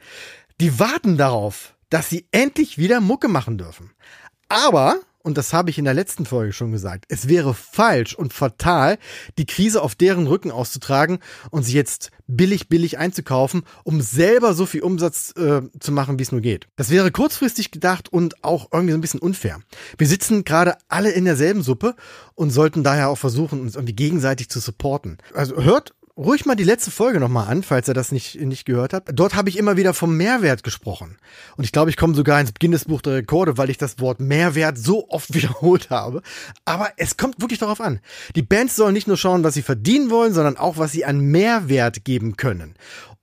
Die 0.60 0.80
warten 0.80 1.18
darauf, 1.18 1.76
dass 1.92 2.10
sie 2.10 2.28
endlich 2.32 2.80
wieder 2.80 3.00
Mucke 3.00 3.28
machen 3.28 3.60
dürfen. 3.60 3.92
Aber 4.50 5.00
und 5.28 5.38
das 5.38 5.52
habe 5.52 5.70
ich 5.70 5.78
in 5.78 5.84
der 5.84 5.94
letzten 5.94 6.26
Folge 6.26 6.54
schon 6.54 6.72
gesagt, 6.72 7.04
es 7.10 7.28
wäre 7.28 7.54
falsch 7.54 8.16
und 8.16 8.32
fatal, 8.32 8.98
die 9.38 9.46
Krise 9.46 9.82
auf 9.82 9.94
deren 9.94 10.26
Rücken 10.26 10.52
auszutragen 10.52 11.20
und 11.52 11.64
sie 11.64 11.74
jetzt 11.74 12.12
billig, 12.28 12.70
billig 12.70 12.98
einzukaufen, 12.98 13.64
um 13.84 14.00
selber 14.00 14.54
so 14.54 14.66
viel 14.66 14.84
Umsatz 14.84 15.34
äh, 15.36 15.64
zu 15.82 15.92
machen, 15.92 16.18
wie 16.18 16.24
es 16.24 16.32
nur 16.32 16.40
geht. 16.40 16.68
Das 16.78 16.90
wäre 16.90 17.12
kurzfristig 17.12 17.72
gedacht 17.72 18.08
und 18.08 18.42
auch 18.46 18.70
irgendwie 18.72 18.94
so 18.94 18.98
ein 18.98 19.02
bisschen 19.02 19.20
unfair. 19.20 19.60
Wir 19.98 20.08
sitzen 20.08 20.46
gerade 20.46 20.78
alle 20.88 21.12
in 21.12 21.26
derselben 21.26 21.62
Suppe 21.62 21.96
und 22.36 22.52
sollten 22.52 22.86
daher 22.86 23.10
auch 23.10 23.18
versuchen, 23.18 23.60
uns 23.60 23.76
irgendwie 23.76 23.96
gegenseitig 23.96 24.48
zu 24.48 24.62
supporten. 24.62 25.18
Also 25.34 25.62
hört 25.62 25.94
ruhig 26.18 26.46
mal 26.46 26.56
die 26.56 26.64
letzte 26.64 26.92
Folge 26.92 27.20
nochmal 27.20 27.48
an, 27.48 27.64
falls 27.64 27.88
ihr 27.88 27.94
das 27.94 28.12
nicht, 28.12 28.42
nicht 28.42 28.66
gehört 28.66 28.94
habt. 28.94 29.10
Dort 29.14 29.36
habe 29.36 29.50
ich 29.50 29.58
immer 29.58 29.78
wieder 29.78 29.94
vom 29.94 30.18
Mehrwert 30.18 30.64
gesprochen. 30.64 31.18
Und 31.56 31.64
ich 31.64 31.72
glaube, 31.72 31.90
ich 31.90 31.98
komme 31.98 32.16
sogar 32.16 32.42
ins 32.42 32.54
Guinness-Buch 32.54 33.02
der 33.02 33.14
Rekorde, 33.14 33.58
weil 33.58 33.70
ich 33.70 33.78
das 33.78 34.00
Wort 34.00 34.20
Mehrwert 34.20 34.78
so 34.78 35.10
oft 35.10 35.34
wiederholt 35.34 35.90
habe. 35.90 36.22
Aber 36.66 36.90
es 36.98 37.18
kommt 37.18 37.40
wirklich 37.40 37.60
darauf 37.60 37.80
an. 37.80 38.00
Die 38.36 38.42
Bands 38.42 38.76
sollen 38.76 38.94
nicht 38.94 39.08
nur 39.08 39.18
schauen, 39.18 39.44
was 39.44 39.54
sie 39.54 39.62
verdienen 39.62 40.10
wollen, 40.10 40.34
sondern 40.34 40.58
auch, 40.58 40.78
was 40.78 40.92
sie 40.92 41.06
an 41.06 41.20
Mehrwert 41.20 42.04
geben 42.04 42.36
können. 42.36 42.76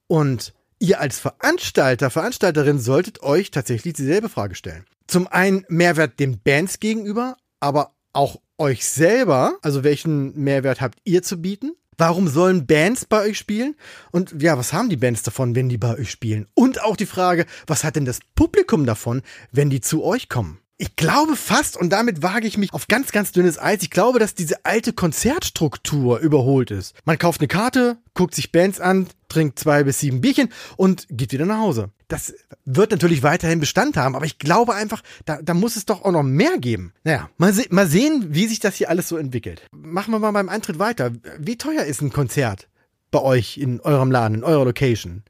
Und 0.07 0.55
ihr 0.79 1.01
als 1.01 1.19
Veranstalter, 1.19 2.11
Veranstalterin 2.11 2.79
solltet 2.79 3.23
euch 3.23 3.51
tatsächlich 3.51 3.95
dieselbe 3.95 4.29
Frage 4.29 4.55
stellen. 4.55 4.85
Zum 5.07 5.27
einen 5.27 5.65
Mehrwert 5.69 6.21
den 6.21 6.41
Bands 6.41 6.81
gegenüber, 6.81 7.37
aber 7.61 7.93
auch 8.13 8.41
euch 8.59 8.87
selber, 8.87 9.57
also 9.63 9.83
welchen 9.83 10.39
Mehrwert 10.39 10.81
habt 10.81 10.99
ihr 11.05 11.23
zu 11.23 11.41
bieten? 11.41 11.73
Warum 11.97 12.29
sollen 12.29 12.67
Bands 12.67 13.05
bei 13.05 13.23
euch 13.23 13.39
spielen? 13.39 13.77
Und 14.11 14.43
ja, 14.43 14.59
was 14.59 14.73
haben 14.73 14.89
die 14.89 14.97
Bands 14.97 15.23
davon, 15.23 15.55
wenn 15.55 15.69
die 15.69 15.79
bei 15.79 15.97
euch 15.99 16.11
spielen? 16.11 16.47
Und 16.55 16.83
auch 16.83 16.97
die 16.97 17.07
Frage, 17.07 17.47
was 17.67 17.85
hat 17.85 17.97
denn 17.97 18.05
das 18.05 18.21
Publikum 18.35 18.87
davon, 18.87 19.23
wenn 19.53 19.71
die 19.71 19.81
zu 19.81 20.05
euch 20.05 20.29
kommen? 20.29 20.59
Ich 20.77 20.97
glaube 20.97 21.37
fast, 21.37 21.77
und 21.77 21.91
damit 21.91 22.23
wage 22.23 22.49
ich 22.49 22.59
mich 22.59 22.73
auf 22.73 22.89
ganz, 22.89 23.13
ganz 23.13 23.31
dünnes 23.31 23.61
Eis, 23.61 23.83
ich 23.83 23.91
glaube, 23.91 24.19
dass 24.19 24.35
diese 24.35 24.65
alte 24.65 24.93
Konzertstruktur 24.93 26.19
überholt 26.19 26.73
ist. 26.73 26.97
Man 27.05 27.17
kauft 27.17 27.41
eine 27.41 27.47
Karte, 27.47 27.99
guckt 28.13 28.35
sich 28.35 28.51
Bands 28.51 28.81
an, 28.81 29.07
trinkt 29.29 29.57
zwei 29.57 29.85
bis 29.85 30.01
sieben 30.01 30.21
Bierchen 30.21 30.49
und 30.77 31.07
geht 31.11 31.33
wieder 31.33 31.47
nach 31.47 31.61
Hause. 31.61 31.91
Das 32.09 32.35
wird 32.65 32.91
natürlich 32.91 33.23
weiterhin 33.23 33.61
Bestand 33.61 33.97
haben, 33.97 34.17
aber 34.17 34.27
ich 34.27 34.39
glaube 34.39 34.75
einfach, 34.75 35.03
da, 35.25 35.41
da 35.41 35.55
muss 35.55 35.77
es 35.77 35.87
doch 35.87 36.03
auch 36.03 36.11
noch 36.11 36.25
mehr 36.25 36.59
geben. 36.59 36.93
Naja, 37.05 37.31
mal, 37.39 37.53
se 37.53 37.67
mal 37.71 37.87
sehen, 37.87 38.27
wie 38.31 38.49
sich 38.49 38.59
das 38.59 38.75
hier 38.75 38.91
alles 38.91 39.09
so 39.09 39.17
entwickelt. 39.17 39.63
Machen 39.71 40.11
wir 40.13 40.19
mal 40.19 40.33
beim 40.33 40.49
Eintritt 40.49 40.81
weiter. 40.81 41.13
Wie 41.39 41.57
teuer 41.57 41.85
ist 41.85 42.03
ein 42.03 42.13
Konzert 42.13 42.69
bei 43.13 43.23
euch 43.23 43.59
in 43.59 43.81
eurem 43.81 44.11
Laden, 44.11 44.39
in 44.39 44.45
eurer 44.45 44.65
Location? 44.65 45.23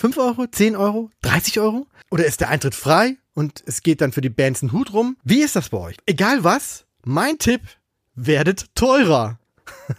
5 0.00 0.16
Euro, 0.16 0.46
10 0.46 0.76
Euro, 0.76 1.10
30 1.20 1.60
Euro? 1.60 1.86
Oder 2.10 2.24
ist 2.24 2.40
der 2.40 2.48
Eintritt 2.48 2.74
frei 2.74 3.18
und 3.34 3.62
es 3.66 3.82
geht 3.82 4.00
dann 4.00 4.12
für 4.12 4.22
die 4.22 4.30
Bands 4.30 4.62
ein 4.62 4.72
Hut 4.72 4.94
rum. 4.94 5.18
Wie 5.24 5.42
ist 5.42 5.56
das 5.56 5.68
bei 5.68 5.76
euch? 5.76 5.96
Egal 6.06 6.42
was, 6.42 6.86
mein 7.04 7.36
Tipp, 7.36 7.60
werdet 8.14 8.74
teurer. 8.74 9.38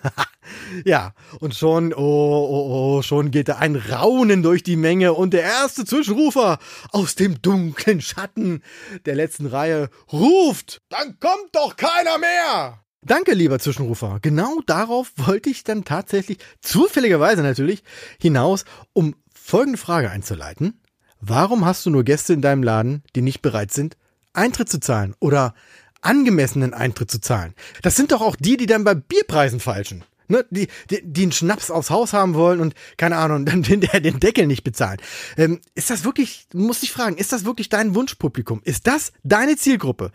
ja, 0.85 1.13
und 1.39 1.53
schon, 1.53 1.93
oh, 1.93 1.99
oh, 1.99 2.97
oh, 2.97 3.01
schon 3.03 3.29
geht 3.29 3.47
da 3.47 3.57
ein 3.57 3.75
Raunen 3.75 4.41
durch 4.41 4.63
die 4.63 4.75
Menge 4.75 5.13
und 5.13 5.35
der 5.35 5.43
erste 5.43 5.85
Zwischenrufer 5.85 6.57
aus 6.91 7.13
dem 7.13 7.39
dunklen 7.43 8.01
Schatten 8.01 8.63
der 9.05 9.13
letzten 9.13 9.45
Reihe 9.45 9.91
ruft, 10.11 10.81
dann 10.89 11.19
kommt 11.19 11.49
doch 11.53 11.75
keiner 11.75 12.17
mehr! 12.17 12.81
Danke, 13.03 13.33
lieber 13.33 13.57
Zwischenrufer. 13.57 14.19
Genau 14.21 14.61
darauf 14.67 15.11
wollte 15.15 15.49
ich 15.49 15.63
dann 15.63 15.85
tatsächlich, 15.85 16.37
zufälligerweise 16.61 17.41
natürlich, 17.41 17.83
hinaus, 18.19 18.63
um 18.93 19.15
folgende 19.43 19.77
Frage 19.77 20.09
einzuleiten. 20.09 20.79
Warum 21.19 21.65
hast 21.65 21.85
du 21.85 21.89
nur 21.89 22.03
Gäste 22.03 22.33
in 22.33 22.41
deinem 22.41 22.63
Laden, 22.63 23.03
die 23.15 23.21
nicht 23.21 23.41
bereit 23.41 23.71
sind, 23.71 23.97
Eintritt 24.33 24.69
zu 24.69 24.79
zahlen 24.79 25.15
oder 25.19 25.53
angemessenen 26.01 26.73
Eintritt 26.73 27.11
zu 27.11 27.19
zahlen? 27.19 27.53
Das 27.81 27.95
sind 27.95 28.11
doch 28.11 28.21
auch 28.21 28.35
die, 28.35 28.57
die 28.57 28.65
dann 28.65 28.83
bei 28.83 28.95
Bierpreisen 28.95 29.59
falschen. 29.59 30.03
Ne, 30.27 30.45
die, 30.49 30.69
die, 30.89 31.01
die 31.03 31.23
einen 31.23 31.31
Schnaps 31.33 31.69
aufs 31.69 31.89
Haus 31.89 32.13
haben 32.13 32.35
wollen 32.35 32.61
und 32.61 32.73
keine 32.95 33.17
Ahnung, 33.17 33.45
dann 33.45 33.63
den, 33.63 33.81
den 33.81 34.19
Deckel 34.21 34.47
nicht 34.47 34.63
bezahlen. 34.63 35.01
Ähm, 35.35 35.59
ist 35.75 35.89
das 35.89 36.05
wirklich, 36.05 36.47
muss 36.53 36.83
ich 36.83 36.93
fragen, 36.93 37.17
ist 37.17 37.33
das 37.33 37.43
wirklich 37.43 37.67
dein 37.67 37.95
Wunschpublikum? 37.95 38.61
Ist 38.63 38.87
das 38.87 39.11
deine 39.23 39.57
Zielgruppe? 39.57 40.11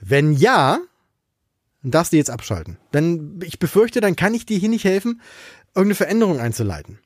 Wenn 0.00 0.32
ja, 0.32 0.78
darfst 1.82 2.14
du 2.14 2.16
jetzt 2.16 2.30
abschalten. 2.30 2.78
Denn 2.94 3.40
ich 3.44 3.58
befürchte, 3.58 4.00
dann 4.00 4.16
kann 4.16 4.32
ich 4.32 4.46
dir 4.46 4.56
hier 4.56 4.70
nicht 4.70 4.84
helfen, 4.84 5.20
irgendeine 5.74 5.94
Veränderung 5.94 6.40
einzuleiten. 6.40 6.98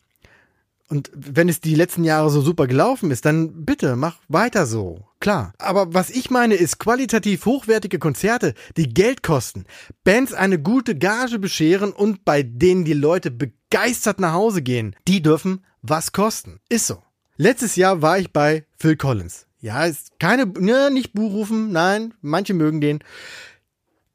Und 0.95 1.11
wenn 1.13 1.49
es 1.49 1.61
die 1.61 1.75
letzten 1.75 2.05
Jahre 2.05 2.31
so 2.31 2.41
super 2.41 2.69
gelaufen 2.69 3.11
ist, 3.11 3.25
dann 3.25 3.65
bitte 3.65 3.97
mach 3.97 4.19
weiter 4.29 4.65
so. 4.65 5.09
Klar. 5.19 5.53
Aber 5.59 5.93
was 5.93 6.09
ich 6.09 6.31
meine 6.31 6.55
ist 6.55 6.79
qualitativ 6.79 7.47
hochwertige 7.47 7.99
Konzerte, 7.99 8.55
die 8.77 8.95
Geld 8.95 9.25
kosten, 9.25 9.65
Bands 10.05 10.33
eine 10.33 10.61
gute 10.61 10.97
Gage 10.97 11.41
bescheren 11.41 11.91
und 11.91 12.25
bei 12.25 12.45
denen 12.45 12.85
die 12.85 12.93
Leute 12.93 13.33
begeistert 13.33 14.21
nach 14.21 14.35
Hause 14.35 14.63
gehen. 14.63 14.95
Die 15.09 15.21
dürfen 15.21 15.65
was 15.83 16.13
kosten. 16.13 16.61
Ist 16.69 16.87
so. 16.87 17.03
Letztes 17.37 17.75
Jahr 17.75 18.01
war 18.01 18.21
ich 18.21 18.33
bei 18.33 18.65
Phil 18.79 18.97
Collins. 18.97 19.49
Ja, 19.59 19.87
ist 19.87 20.21
keine, 20.21 20.47
ne, 20.47 20.93
nicht 20.93 21.13
Buchrufen, 21.13 21.73
nein, 21.73 22.15
manche 22.21 22.55
mögen 22.55 22.81
den. 22.81 23.01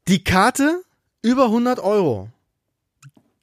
Die 0.08 0.24
Karte 0.24 0.80
über 1.20 1.44
100 1.44 1.78
Euro. 1.80 2.30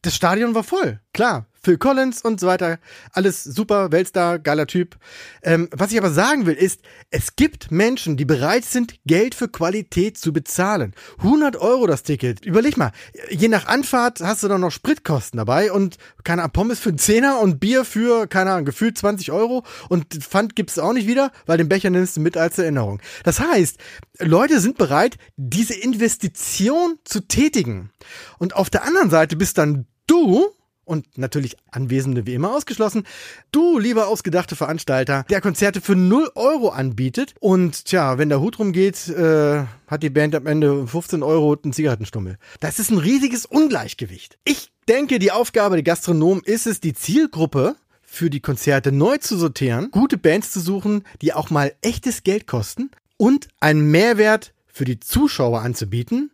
Das 0.02 0.16
Stadion 0.16 0.56
war 0.56 0.64
voll. 0.64 1.02
Klar, 1.14 1.47
Phil 1.62 1.78
Collins 1.78 2.22
und 2.22 2.40
so 2.40 2.48
weiter. 2.48 2.80
Alles 3.12 3.44
super, 3.44 3.92
Weltstar, 3.92 4.40
geiler 4.40 4.68
Typ. 4.68 4.98
Ähm, 5.44 5.70
was 5.72 5.92
ich 5.92 5.98
aber 5.98 6.12
sagen 6.12 6.46
will, 6.46 6.56
ist, 6.56 6.82
es 7.10 7.36
gibt 7.36 7.72
Menschen, 7.72 8.18
die 8.18 8.26
bereit 8.26 8.66
sind, 8.66 8.96
Geld 9.06 9.36
für 9.36 9.48
Qualität 9.48 10.18
zu 10.18 10.34
bezahlen. 10.34 10.94
100 11.20 11.56
Euro 11.58 11.88
das 11.88 12.04
Ticket. 12.04 12.46
Überleg 12.46 12.78
mal, 12.78 12.92
je 13.30 13.48
nach 13.48 13.68
Anfahrt 13.68 14.22
hast 14.22 14.44
du 14.44 14.48
dann 14.48 14.62
noch 14.62 14.72
Spritkosten 14.72 15.38
dabei 15.38 15.72
und 15.72 15.98
keine 16.24 16.42
Ahnung, 16.42 16.54
Pommes 16.54 16.80
für 16.80 16.90
einen 16.90 16.98
Zehner 16.98 17.40
und 17.40 17.60
Bier 17.60 17.86
für, 17.86 18.28
keine 18.28 18.52
Ahnung, 18.52 18.66
gefühlt 18.66 18.98
20 18.98 19.32
Euro 19.32 19.64
und 19.90 20.14
Pfand 20.14 20.56
gibt's 20.56 20.80
auch 20.80 20.94
nicht 20.94 21.08
wieder, 21.08 21.32
weil 21.46 21.58
den 21.58 21.70
Becher 21.70 21.90
nimmst 21.90 22.18
du 22.18 22.22
mit 22.22 22.38
als 22.38 22.58
Erinnerung. 22.58 23.02
Das 23.24 23.40
heißt, 23.40 23.78
Leute 24.20 24.60
sind 24.60 24.78
bereit, 24.78 25.18
diese 25.36 25.74
Investition 25.74 26.98
zu 27.04 27.22
tätigen. 27.22 27.92
Und 28.38 28.56
auf 28.56 28.70
der 28.70 28.84
anderen 28.84 29.10
Seite 29.10 29.36
bist 29.36 29.58
dann 29.58 29.86
du 30.08 30.48
und 30.88 31.18
natürlich 31.18 31.58
Anwesende 31.72 32.26
wie 32.26 32.34
immer 32.34 32.56
ausgeschlossen. 32.56 33.04
Du, 33.52 33.78
lieber 33.78 34.08
ausgedachte 34.08 34.56
Veranstalter, 34.56 35.26
der 35.30 35.42
Konzerte 35.42 35.82
für 35.82 35.96
0 35.96 36.32
Euro 36.36 36.70
anbietet 36.70 37.36
und 37.40 37.86
tja, 37.86 38.18
wenn 38.18 38.30
der 38.30 38.40
Hut 38.40 38.58
rumgeht, 38.60 39.10
äh, 39.10 39.66
hat 39.88 40.04
die 40.04 40.10
Band 40.10 40.34
am 40.36 40.48
Ende 40.48 40.88
15 40.88 41.24
Euro 41.24 41.52
und 41.52 41.66
einen 41.66 41.74
Zigarettenstummel. 41.74 42.38
Das 42.60 42.80
ist 42.80 42.90
ein 42.90 42.98
riesiges 42.98 43.46
Ungleichgewicht. 43.46 44.38
Ich 44.46 44.72
denke, 44.88 45.20
die 45.20 45.32
Aufgabe 45.32 45.76
der 45.76 45.84
Gastronomen 45.84 46.44
ist 46.44 46.68
es, 46.68 46.80
die 46.80 46.94
Zielgruppe 46.94 47.76
für 48.02 48.30
die 48.30 48.40
Konzerte 48.40 48.92
neu 48.92 49.18
zu 49.18 49.38
sortieren, 49.38 49.92
gute 49.92 50.18
Bands 50.18 50.52
zu 50.52 50.62
suchen, 50.62 51.04
die 51.22 51.34
auch 51.34 51.50
mal 51.50 51.74
echtes 51.82 52.24
Geld 52.24 52.48
kosten 52.48 52.90
und 53.18 53.50
einen 53.60 53.92
Mehrwert 53.92 54.54
für 54.68 54.86
die 54.86 55.00
Zuschauer 55.00 55.62
anzubieten, 55.62 56.32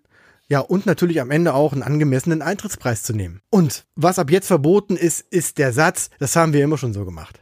ja, 0.50 0.60
und 0.60 0.86
natürlich 0.86 1.22
am 1.22 1.32
Ende 1.32 1.54
auch 1.54 1.74
einen 1.74 1.84
angemessenen 1.84 2.42
Eintrittspreis 2.42 3.04
zu 3.04 3.14
nehmen. 3.14 3.42
Und 3.50 3.86
was 3.96 4.20
ab 4.20 4.30
jetzt 4.30 4.48
verboten 4.48 4.96
ist, 4.96 5.22
ist 5.30 5.58
der 5.58 5.74
Satz, 5.74 6.10
das 6.20 6.36
haben 6.36 6.54
wir 6.54 6.64
immer 6.64 6.78
schon 6.78 6.94
so 6.94 7.06
gemacht. 7.06 7.42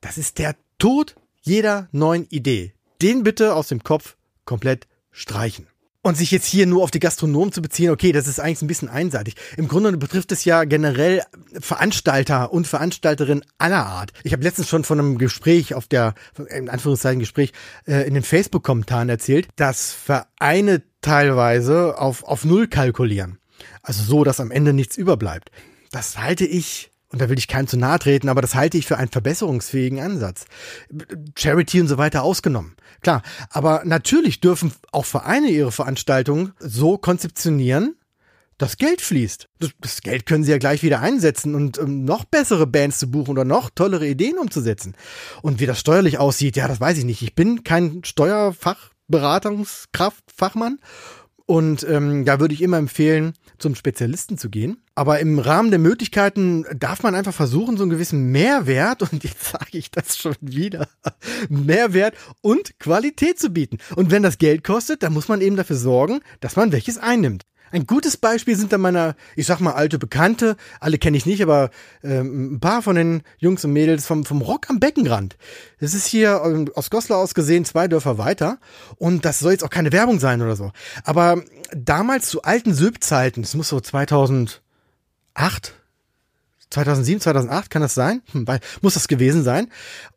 Das 0.00 0.18
ist 0.18 0.38
der 0.38 0.56
Tod 0.78 1.14
jeder 1.42 1.88
neuen 1.92 2.26
Idee. 2.28 2.74
Den 3.02 3.22
bitte 3.22 3.54
aus 3.54 3.68
dem 3.68 3.82
Kopf 3.82 4.16
komplett 4.44 4.88
streichen. 5.10 5.66
Und 6.02 6.16
sich 6.16 6.30
jetzt 6.30 6.46
hier 6.46 6.66
nur 6.66 6.82
auf 6.82 6.90
die 6.90 6.98
Gastronomen 6.98 7.52
zu 7.52 7.60
beziehen, 7.60 7.90
okay, 7.90 8.12
das 8.12 8.26
ist 8.26 8.40
eigentlich 8.40 8.62
ein 8.62 8.68
bisschen 8.68 8.88
einseitig. 8.88 9.36
Im 9.58 9.68
Grunde 9.68 9.94
betrifft 9.98 10.32
es 10.32 10.46
ja 10.46 10.64
generell 10.64 11.22
Veranstalter 11.60 12.54
und 12.54 12.66
Veranstalterinnen 12.66 13.44
aller 13.58 13.84
Art. 13.84 14.12
Ich 14.24 14.32
habe 14.32 14.42
letztens 14.42 14.68
schon 14.68 14.82
von 14.82 14.98
einem 14.98 15.18
Gespräch 15.18 15.74
auf 15.74 15.86
der, 15.86 16.14
in 16.48 16.70
Anführungszeichen 16.70 17.20
Gespräch, 17.20 17.52
äh, 17.86 18.06
in 18.06 18.14
den 18.14 18.22
Facebook-Kommentaren 18.22 19.10
erzählt, 19.10 19.48
dass 19.56 19.92
Vereine 19.92 20.82
teilweise 21.00 21.98
auf, 21.98 22.24
auf 22.24 22.44
Null 22.44 22.68
kalkulieren. 22.68 23.38
Also 23.82 24.02
so, 24.02 24.24
dass 24.24 24.40
am 24.40 24.50
Ende 24.50 24.72
nichts 24.72 24.96
überbleibt. 24.96 25.50
Das 25.90 26.18
halte 26.18 26.44
ich 26.44 26.90
und 27.12 27.20
da 27.20 27.28
will 27.28 27.38
ich 27.38 27.48
keinem 27.48 27.66
zu 27.66 27.76
nahe 27.76 27.98
treten, 27.98 28.28
aber 28.28 28.40
das 28.40 28.54
halte 28.54 28.78
ich 28.78 28.86
für 28.86 28.96
einen 28.96 29.10
verbesserungsfähigen 29.10 29.98
Ansatz. 29.98 30.44
Charity 31.36 31.80
und 31.80 31.88
so 31.88 31.98
weiter 31.98 32.22
ausgenommen. 32.22 32.76
Klar, 33.02 33.22
aber 33.50 33.82
natürlich 33.84 34.40
dürfen 34.40 34.72
auch 34.92 35.04
Vereine 35.04 35.48
ihre 35.48 35.72
Veranstaltungen 35.72 36.52
so 36.60 36.98
konzeptionieren, 36.98 37.96
dass 38.58 38.76
Geld 38.76 39.00
fließt. 39.00 39.48
Das, 39.58 39.70
das 39.80 40.00
Geld 40.02 40.26
können 40.26 40.44
sie 40.44 40.52
ja 40.52 40.58
gleich 40.58 40.82
wieder 40.82 41.00
einsetzen 41.00 41.54
und 41.54 41.78
um 41.78 42.04
noch 42.04 42.24
bessere 42.24 42.66
Bands 42.66 42.98
zu 42.98 43.10
buchen 43.10 43.30
oder 43.30 43.44
noch 43.44 43.70
tollere 43.70 44.06
Ideen 44.06 44.38
umzusetzen. 44.38 44.94
Und 45.42 45.60
wie 45.60 45.66
das 45.66 45.80
steuerlich 45.80 46.18
aussieht, 46.18 46.56
ja, 46.56 46.68
das 46.68 46.80
weiß 46.80 46.98
ich 46.98 47.04
nicht. 47.04 47.22
Ich 47.22 47.34
bin 47.34 47.64
kein 47.64 48.04
Steuerfachberatungskraft, 49.10 50.24
Fachmann 50.34 50.78
und 51.46 51.82
ähm, 51.88 52.24
da 52.24 52.38
würde 52.38 52.54
ich 52.54 52.62
immer 52.62 52.78
empfehlen, 52.78 53.32
zum 53.58 53.74
Spezialisten 53.74 54.38
zu 54.38 54.50
gehen. 54.50 54.82
Aber 54.94 55.18
im 55.18 55.40
Rahmen 55.40 55.70
der 55.70 55.80
Möglichkeiten 55.80 56.64
darf 56.76 57.02
man 57.02 57.16
einfach 57.16 57.34
versuchen, 57.34 57.76
so 57.76 57.82
einen 57.82 57.90
gewissen 57.90 58.30
Mehrwert, 58.30 59.02
und 59.12 59.24
jetzt 59.24 59.44
sage 59.44 59.78
ich 59.78 59.90
das 59.90 60.16
schon 60.16 60.36
wieder, 60.40 60.88
Mehrwert 61.48 62.14
und 62.40 62.78
Qualität 62.78 63.38
zu 63.40 63.50
bieten. 63.50 63.78
Und 63.96 64.10
wenn 64.12 64.22
das 64.22 64.38
Geld 64.38 64.62
kostet, 64.62 65.02
dann 65.02 65.12
muss 65.12 65.28
man 65.28 65.40
eben 65.40 65.56
dafür 65.56 65.76
sorgen, 65.76 66.20
dass 66.38 66.56
man 66.56 66.72
welches 66.72 66.98
einnimmt. 66.98 67.44
Ein 67.72 67.86
gutes 67.86 68.16
Beispiel 68.16 68.56
sind 68.56 68.72
da 68.72 68.78
meiner, 68.78 69.14
ich 69.36 69.46
sag 69.46 69.60
mal, 69.60 69.72
alte 69.72 69.98
Bekannte, 69.98 70.56
alle 70.80 70.98
kenne 70.98 71.16
ich 71.16 71.26
nicht, 71.26 71.42
aber 71.42 71.70
ähm, 72.02 72.54
ein 72.54 72.60
paar 72.60 72.82
von 72.82 72.96
den 72.96 73.22
Jungs 73.38 73.64
und 73.64 73.72
Mädels 73.72 74.06
vom, 74.06 74.24
vom 74.24 74.42
Rock 74.42 74.68
am 74.70 74.80
Beckenrand. 74.80 75.36
Das 75.78 75.94
ist 75.94 76.06
hier 76.06 76.42
ähm, 76.44 76.70
aus 76.74 76.90
Goslar 76.90 77.18
aus 77.18 77.34
gesehen 77.34 77.64
zwei 77.64 77.86
Dörfer 77.86 78.18
weiter 78.18 78.58
und 78.96 79.24
das 79.24 79.38
soll 79.38 79.52
jetzt 79.52 79.64
auch 79.64 79.70
keine 79.70 79.92
Werbung 79.92 80.18
sein 80.18 80.42
oder 80.42 80.56
so. 80.56 80.72
Aber 81.04 81.42
damals 81.74 82.28
zu 82.28 82.42
alten 82.42 82.74
Syb-Zeiten, 82.74 83.42
das 83.42 83.54
muss 83.54 83.68
so 83.68 83.80
2008, 83.80 84.60
2007, 86.70 87.20
2008 87.20 87.70
kann 87.70 87.82
das 87.82 87.94
sein? 87.94 88.22
Hm, 88.32 88.46
weil, 88.48 88.60
muss 88.80 88.94
das 88.94 89.08
gewesen 89.08 89.44
sein. 89.44 89.68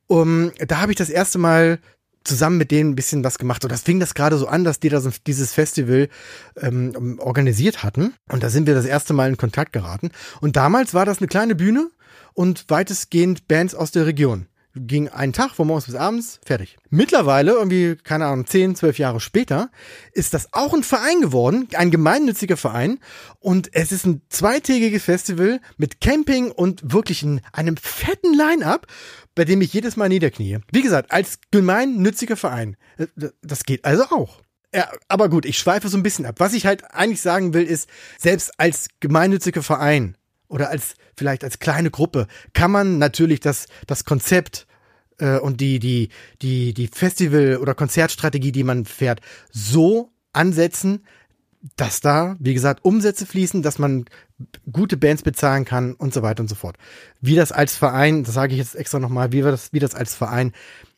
Um, 0.08 0.52
da 0.68 0.82
habe 0.82 0.92
ich 0.92 0.98
das 0.98 1.10
erste 1.10 1.38
Mal 1.38 1.80
zusammen 2.24 2.58
mit 2.58 2.72
denen 2.72 2.92
ein 2.92 2.96
bisschen 2.96 3.24
was 3.24 3.38
gemacht. 3.38 3.64
Und 3.64 3.72
das 3.72 3.82
fing 3.82 4.00
das 4.00 4.14
gerade 4.14 4.38
so 4.38 4.48
an, 4.48 4.64
dass 4.64 4.80
die 4.80 4.90
das, 4.90 5.08
dieses 5.26 5.54
Festival 5.54 6.10
ähm, 6.58 7.20
organisiert 7.20 7.84
hatten. 7.84 8.14
Und 8.32 8.44
da 8.44 8.50
sind 8.50 8.68
wir 8.68 8.76
das 8.76 8.86
erste 8.86 9.14
Mal 9.14 9.30
in 9.30 9.38
Kontakt 9.38 9.74
geraten. 9.74 10.12
Und 10.42 10.56
damals 10.56 10.94
war 10.94 11.06
das 11.06 11.20
eine 11.20 11.28
kleine 11.28 11.56
Bühne 11.56 11.90
und 12.34 12.66
weitestgehend 12.70 13.48
Bands 13.48 13.76
aus 13.76 13.92
der 13.92 14.06
Region 14.06 14.48
ging 14.76 15.10
einen 15.10 15.34
Tag 15.34 15.52
von 15.52 15.68
morgens 15.68 15.86
bis 15.86 15.96
abends, 15.96 16.40
fertig. 16.46 16.78
Mittlerweile, 16.90 17.54
irgendwie, 17.54 17.96
keine 17.96 18.26
Ahnung, 18.26 18.48
10, 18.48 18.76
12 18.76 18.98
Jahre 19.00 19.20
später, 19.20 19.70
ist 20.14 20.34
das 20.34 20.50
auch 20.54 20.74
ein 20.74 20.84
Verein 20.84 21.22
geworden, 21.22 21.68
ein 21.76 21.92
gemeinnütziger 21.92 22.58
Verein. 22.58 23.00
Und 23.40 23.70
es 23.74 23.92
ist 23.92 24.06
ein 24.06 24.22
zweitägiges 24.30 25.04
Festival 25.04 25.60
mit 25.78 26.02
Camping 26.02 26.52
und 26.52 26.94
wirklich 26.94 27.24
in 27.24 27.42
einem 27.52 27.78
fetten 27.78 28.34
Line-up, 28.34 28.88
bei 29.36 29.46
dem 29.46 29.62
ich 29.62 29.74
jedes 29.74 29.96
Mal 29.96 30.10
niederknie. 30.10 30.60
Wie 30.72 30.82
gesagt, 30.82 31.12
als 31.12 31.40
gemeinnütziger 31.52 32.38
Verein. 32.38 32.78
Äh, 32.98 33.08
das 33.42 33.64
geht 33.66 33.86
also 33.86 34.04
auch. 34.06 34.42
Ja, 34.76 34.90
aber 35.08 35.30
gut, 35.30 35.46
ich 35.46 35.60
schweife 35.60 35.88
so 35.88 35.98
ein 35.98 36.04
bisschen 36.04 36.26
ab. 36.26 36.36
Was 36.40 36.54
ich 36.54 36.66
halt 36.66 36.92
eigentlich 36.94 37.22
sagen 37.22 37.54
will, 37.54 37.64
ist, 37.64 37.88
selbst 38.18 38.60
als 38.60 38.88
gemeinnütziger 39.00 39.62
Verein 39.62 40.18
oder 40.54 40.70
als 40.70 40.94
vielleicht 41.16 41.44
als 41.44 41.60
kleine 41.60 41.90
Gruppe 41.90 42.28
kann 42.54 42.72
man 42.72 43.00
natürlich 43.00 43.40
das 43.40 43.66
das 43.88 44.06
Konzept 44.06 44.68
äh, 45.18 45.40
und 45.40 45.60
die 45.60 45.80
die 45.80 46.10
die 46.42 46.74
die 46.74 46.88
Festival 46.88 47.58
oder 47.58 47.74
Konzertstrategie, 47.74 48.52
die 48.52 48.64
man 48.64 48.86
fährt, 48.86 49.20
so 49.52 50.12
ansetzen, 50.32 51.06
dass 51.76 52.02
da, 52.02 52.36
wie 52.40 52.54
gesagt, 52.54 52.84
Umsätze 52.84 53.26
fließen, 53.26 53.62
dass 53.62 53.80
man 53.80 54.06
gute 54.72 54.98
Bands 54.98 55.24
bezahlen 55.24 55.66
kann 55.66 55.94
und 55.94 56.14
so 56.14 56.22
weiter 56.22 56.42
und 56.42 56.50
so 56.50 56.56
fort. 56.56 56.78
Wie 57.22 57.36
das 57.36 57.52
als 57.52 57.76
Verein, 57.76 58.24
das 58.24 58.34
sage 58.34 58.54
ich 58.54 58.60
jetzt 58.60 58.76
extra 58.76 59.00
nochmal, 59.00 59.32
wie 59.32 59.42
das, 59.42 59.72
wie 59.74 59.80
das 59.80 59.96
als 59.96 60.14
Verein 60.14 60.52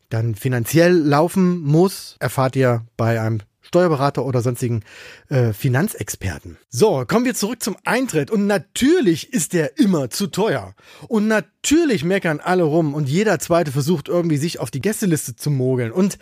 dann 0.10 0.36
finanziell 0.36 0.94
laufen 0.94 1.62
muss, 1.62 2.18
erfahrt 2.20 2.56
ihr 2.56 2.86
bei 2.98 3.22
einem 3.22 3.42
Steuerberater 3.66 4.26
oder 4.26 4.42
sonstigen 4.42 4.84
äh, 5.30 5.54
Finanzexperten. 5.54 6.58
So, 6.70 7.06
kommen 7.08 7.26
wir 7.26 7.36
zurück 7.36 7.62
zum 7.62 7.76
Eintritt. 7.84 8.32
Und 8.32 8.48
natürlich 8.48 9.34
ist 9.34 9.54
der 9.54 9.78
immer 9.78 10.10
zu 10.10 10.28
teuer. 10.28 10.76
Und 11.08 11.28
natürlich 11.28 12.04
meckern 12.04 12.40
alle 12.40 12.64
rum 12.64 12.94
und 12.94 13.10
jeder 13.10 13.40
zweite 13.40 13.72
versucht 13.72 14.08
irgendwie 14.08 14.38
sich 14.38 14.60
auf 14.60 14.72
die 14.72 14.82
Gästeliste 14.82 15.36
zu 15.36 15.52
mogeln. 15.52 15.92
Und 15.92 16.18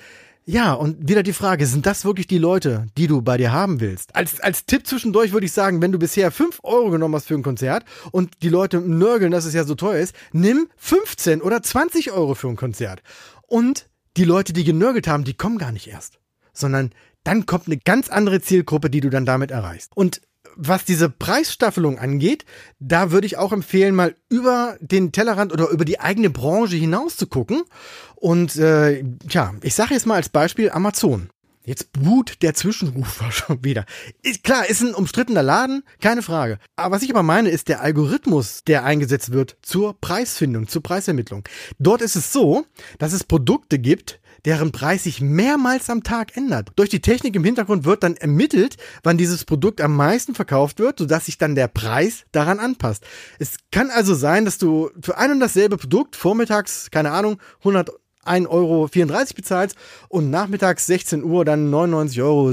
ja, 0.46 0.74
und 0.74 1.08
wieder 1.08 1.24
die 1.24 1.32
Frage, 1.32 1.66
sind 1.66 1.86
das 1.86 2.04
wirklich 2.04 2.28
die 2.28 2.38
Leute, 2.38 2.88
die 2.98 3.08
du 3.08 3.22
bei 3.22 3.38
dir 3.38 3.54
haben 3.54 3.80
willst? 3.80 4.14
Als, 4.14 4.42
als 4.42 4.66
Tipp 4.66 4.86
zwischendurch 4.86 5.32
würde 5.32 5.46
ich 5.46 5.54
sagen, 5.54 5.82
wenn 5.82 5.94
du 5.94 6.00
bisher 6.00 6.32
5 6.32 6.60
Euro 6.64 6.90
genommen 6.90 7.16
hast 7.16 7.28
für 7.28 7.36
ein 7.36 7.44
Konzert 7.44 7.86
und 8.12 8.32
die 8.42 8.50
Leute 8.50 8.82
nörgeln, 8.82 9.32
dass 9.32 9.46
es 9.46 9.54
ja 9.54 9.64
so 9.64 9.76
teuer 9.76 10.00
ist, 10.00 10.14
nimm 10.34 10.68
15 10.76 11.42
oder 11.42 11.64
20 11.64 12.12
Euro 12.12 12.36
für 12.36 12.50
ein 12.50 12.58
Konzert. 12.58 13.02
Und 13.48 13.88
die 14.18 14.26
Leute, 14.26 14.52
die 14.52 14.66
genörgelt 14.66 15.08
haben, 15.08 15.24
die 15.24 15.34
kommen 15.34 15.58
gar 15.58 15.72
nicht 15.72 15.88
erst, 15.88 16.20
sondern 16.52 16.92
dann 17.24 17.46
kommt 17.46 17.68
eine 17.68 17.78
ganz 17.78 18.10
andere 18.10 18.42
Zielgruppe, 18.42 18.90
die 18.90 19.02
du 19.02 19.10
dann 19.10 19.26
damit 19.26 19.52
erreichst. 19.52 19.92
Und 19.96 20.22
was 20.56 20.86
diese 20.86 21.10
Preisstaffelung 21.10 21.98
angeht, 21.98 22.46
da 22.80 23.12
würde 23.12 23.26
ich 23.26 23.38
auch 23.38 23.52
empfehlen, 23.52 23.96
mal 23.96 24.16
über 24.30 24.78
den 24.82 25.12
Tellerrand 25.12 25.52
oder 25.52 25.70
über 25.70 25.86
die 25.86 26.00
eigene 26.00 26.30
Branche 26.30 26.76
hinaus 26.76 27.18
zu 27.18 27.28
gucken. 27.28 27.64
Und 28.16 28.56
äh, 28.58 29.04
ja, 29.30 29.54
ich 29.62 29.76
sage 29.76 29.94
jetzt 29.94 30.06
mal 30.06 30.16
als 30.16 30.30
Beispiel 30.30 30.70
Amazon. 30.70 31.30
Jetzt 31.66 31.94
boot 31.94 32.42
der 32.42 32.54
Zwischenrufer 32.54 33.32
schon 33.32 33.64
wieder. 33.64 33.86
Ist, 34.22 34.44
klar, 34.44 34.70
ist 34.70 34.82
ein 34.82 34.94
umstrittener 34.94 35.44
Laden, 35.44 35.84
keine 36.02 36.22
Frage. 36.22 36.60
Aber 36.76 36.96
was 36.96 37.04
ich 37.04 37.10
aber 37.10 37.24
meine, 37.24 37.50
ist 37.50 37.70
der 37.70 37.82
Algorithmus, 37.82 38.64
der 38.66 38.84
eingesetzt 38.84 39.32
wird 39.32 39.58
zur 39.62 40.00
Preisfindung, 40.00 40.68
zur 40.68 40.84
Preisermittlung. 40.84 41.44
Dort 41.80 42.02
ist 42.02 42.16
es 42.16 42.34
so, 42.34 42.66
dass 43.00 43.14
es 43.14 43.24
Produkte 43.24 43.80
gibt, 43.80 44.20
deren 44.46 44.72
Preis 44.72 45.04
sich 45.04 45.22
mehrmals 45.22 45.90
am 45.90 46.04
Tag 46.04 46.36
ändert. 46.36 46.72
Durch 46.76 46.90
die 46.90 47.02
Technik 47.02 47.36
im 47.36 47.44
Hintergrund 47.44 47.86
wird 47.86 48.04
dann 48.04 48.16
ermittelt, 48.16 48.78
wann 49.04 49.18
dieses 49.18 49.46
Produkt 49.46 49.82
am 49.82 49.96
meisten 49.96 50.36
verkauft 50.36 50.80
wird, 50.80 51.00
sodass 51.00 51.26
sich 51.26 51.38
dann 51.38 51.56
der 51.56 51.68
Preis 51.68 52.26
daran 52.32 52.60
anpasst. 52.60 53.06
Es 53.40 53.58
kann 53.72 53.90
also 53.90 54.16
sein, 54.16 54.46
dass 54.46 54.58
du 54.58 54.90
für 55.02 55.18
ein 55.18 55.32
und 55.32 55.40
dasselbe 55.40 55.78
Produkt 55.78 56.16
vormittags, 56.16 56.92
keine 56.92 57.12
Ahnung, 57.12 57.40
100 57.60 57.90
1,34 58.26 58.48
Euro 58.48 58.90
bezahlst 59.36 59.76
und 60.10 60.30
nachmittags 60.30 60.86
16 60.86 61.24
Uhr 61.24 61.46
dann 61.46 61.72
99,27 61.74 62.22
Euro. 62.22 62.52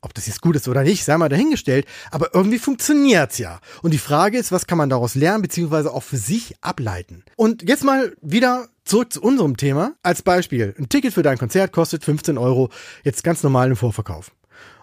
Ob 0.00 0.14
das 0.14 0.28
jetzt 0.28 0.42
gut 0.42 0.54
ist 0.54 0.68
oder 0.68 0.84
nicht, 0.84 1.04
sei 1.04 1.16
mal 1.18 1.28
dahingestellt, 1.28 1.84
aber 2.12 2.32
irgendwie 2.32 2.60
funktioniert's 2.60 3.38
ja. 3.38 3.58
Und 3.82 3.92
die 3.92 3.98
Frage 3.98 4.38
ist, 4.38 4.52
was 4.52 4.68
kann 4.68 4.78
man 4.78 4.88
daraus 4.88 5.16
lernen, 5.16 5.42
beziehungsweise 5.42 5.92
auch 5.92 6.04
für 6.04 6.18
sich 6.18 6.54
ableiten? 6.60 7.24
Und 7.36 7.68
jetzt 7.68 7.82
mal 7.82 8.14
wieder 8.22 8.68
Zurück 8.88 9.12
zu 9.12 9.20
unserem 9.20 9.58
Thema. 9.58 9.92
Als 10.02 10.22
Beispiel, 10.22 10.74
ein 10.78 10.88
Ticket 10.88 11.12
für 11.12 11.22
dein 11.22 11.36
Konzert 11.36 11.72
kostet 11.72 12.04
15 12.04 12.38
Euro, 12.38 12.70
jetzt 13.04 13.22
ganz 13.22 13.42
normal 13.42 13.68
im 13.68 13.76
Vorverkauf. 13.76 14.32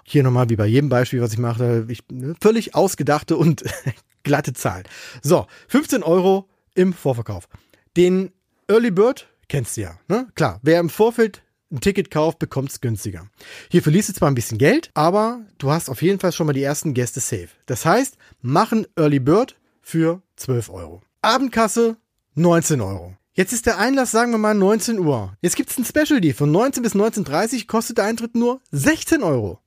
Hier 0.04 0.22
nochmal, 0.22 0.48
wie 0.50 0.56
bei 0.56 0.68
jedem 0.68 0.90
Beispiel, 0.90 1.22
was 1.22 1.34
ich 1.34 1.40
mache, 1.40 1.88
ich, 1.88 2.04
ne, 2.12 2.36
völlig 2.40 2.76
ausgedachte 2.76 3.36
und 3.36 3.64
glatte 4.24 4.54
Zahlen. 4.54 4.84
So, 5.24 5.48
15 5.70 6.04
Euro 6.04 6.48
im 6.76 6.94
Vorverkauf. 6.94 7.50
Den 7.98 8.32
Early 8.68 8.92
Bird 8.92 9.28
kennst 9.48 9.78
du 9.78 9.82
ja, 9.82 10.00
ne? 10.08 10.28
Klar, 10.36 10.60
wer 10.64 10.80
im 10.80 10.90
Vorfeld 10.90 11.42
ein 11.72 11.82
Ticket 11.82 12.12
kauft, 12.12 12.40
bekommt 12.40 12.72
es 12.72 12.82
günstiger. 12.82 13.28
Hier 13.70 13.82
verlierst 13.82 14.10
du 14.10 14.14
zwar 14.14 14.30
ein 14.30 14.36
bisschen 14.36 14.58
Geld, 14.58 14.92
aber 14.94 15.42
du 15.58 15.72
hast 15.72 15.90
auf 15.90 16.02
jeden 16.02 16.20
Fall 16.20 16.32
schon 16.32 16.48
mal 16.48 16.54
die 16.54 16.64
ersten 16.64 16.94
Gäste 16.94 17.20
safe. 17.20 17.50
Das 17.66 17.86
heißt, 17.86 18.18
machen 18.42 18.88
Early 18.96 19.20
Bird 19.20 19.56
für 19.82 20.22
12 20.38 20.70
Euro. 20.70 21.02
Abendkasse 21.22 21.98
19 22.36 22.82
Euro. 22.82 23.16
Jetzt 23.34 23.52
ist 23.52 23.66
der 23.66 23.78
Einlass, 23.78 24.12
sagen 24.12 24.32
wir 24.32 24.38
mal, 24.38 24.54
19 24.54 24.98
Uhr. 25.00 25.36
Jetzt 25.42 25.58
gibt's 25.58 25.78
ein 25.78 25.84
Special 25.84 26.22
Deal. 26.22 26.34
Von 26.34 26.52
19 26.52 26.82
bis 26.84 26.96
19.30 26.96 27.68
kostet 27.68 27.98
der 27.98 28.06
Eintritt 28.06 28.34
nur 28.34 28.62
16 28.72 29.24
Euro. 29.24 29.60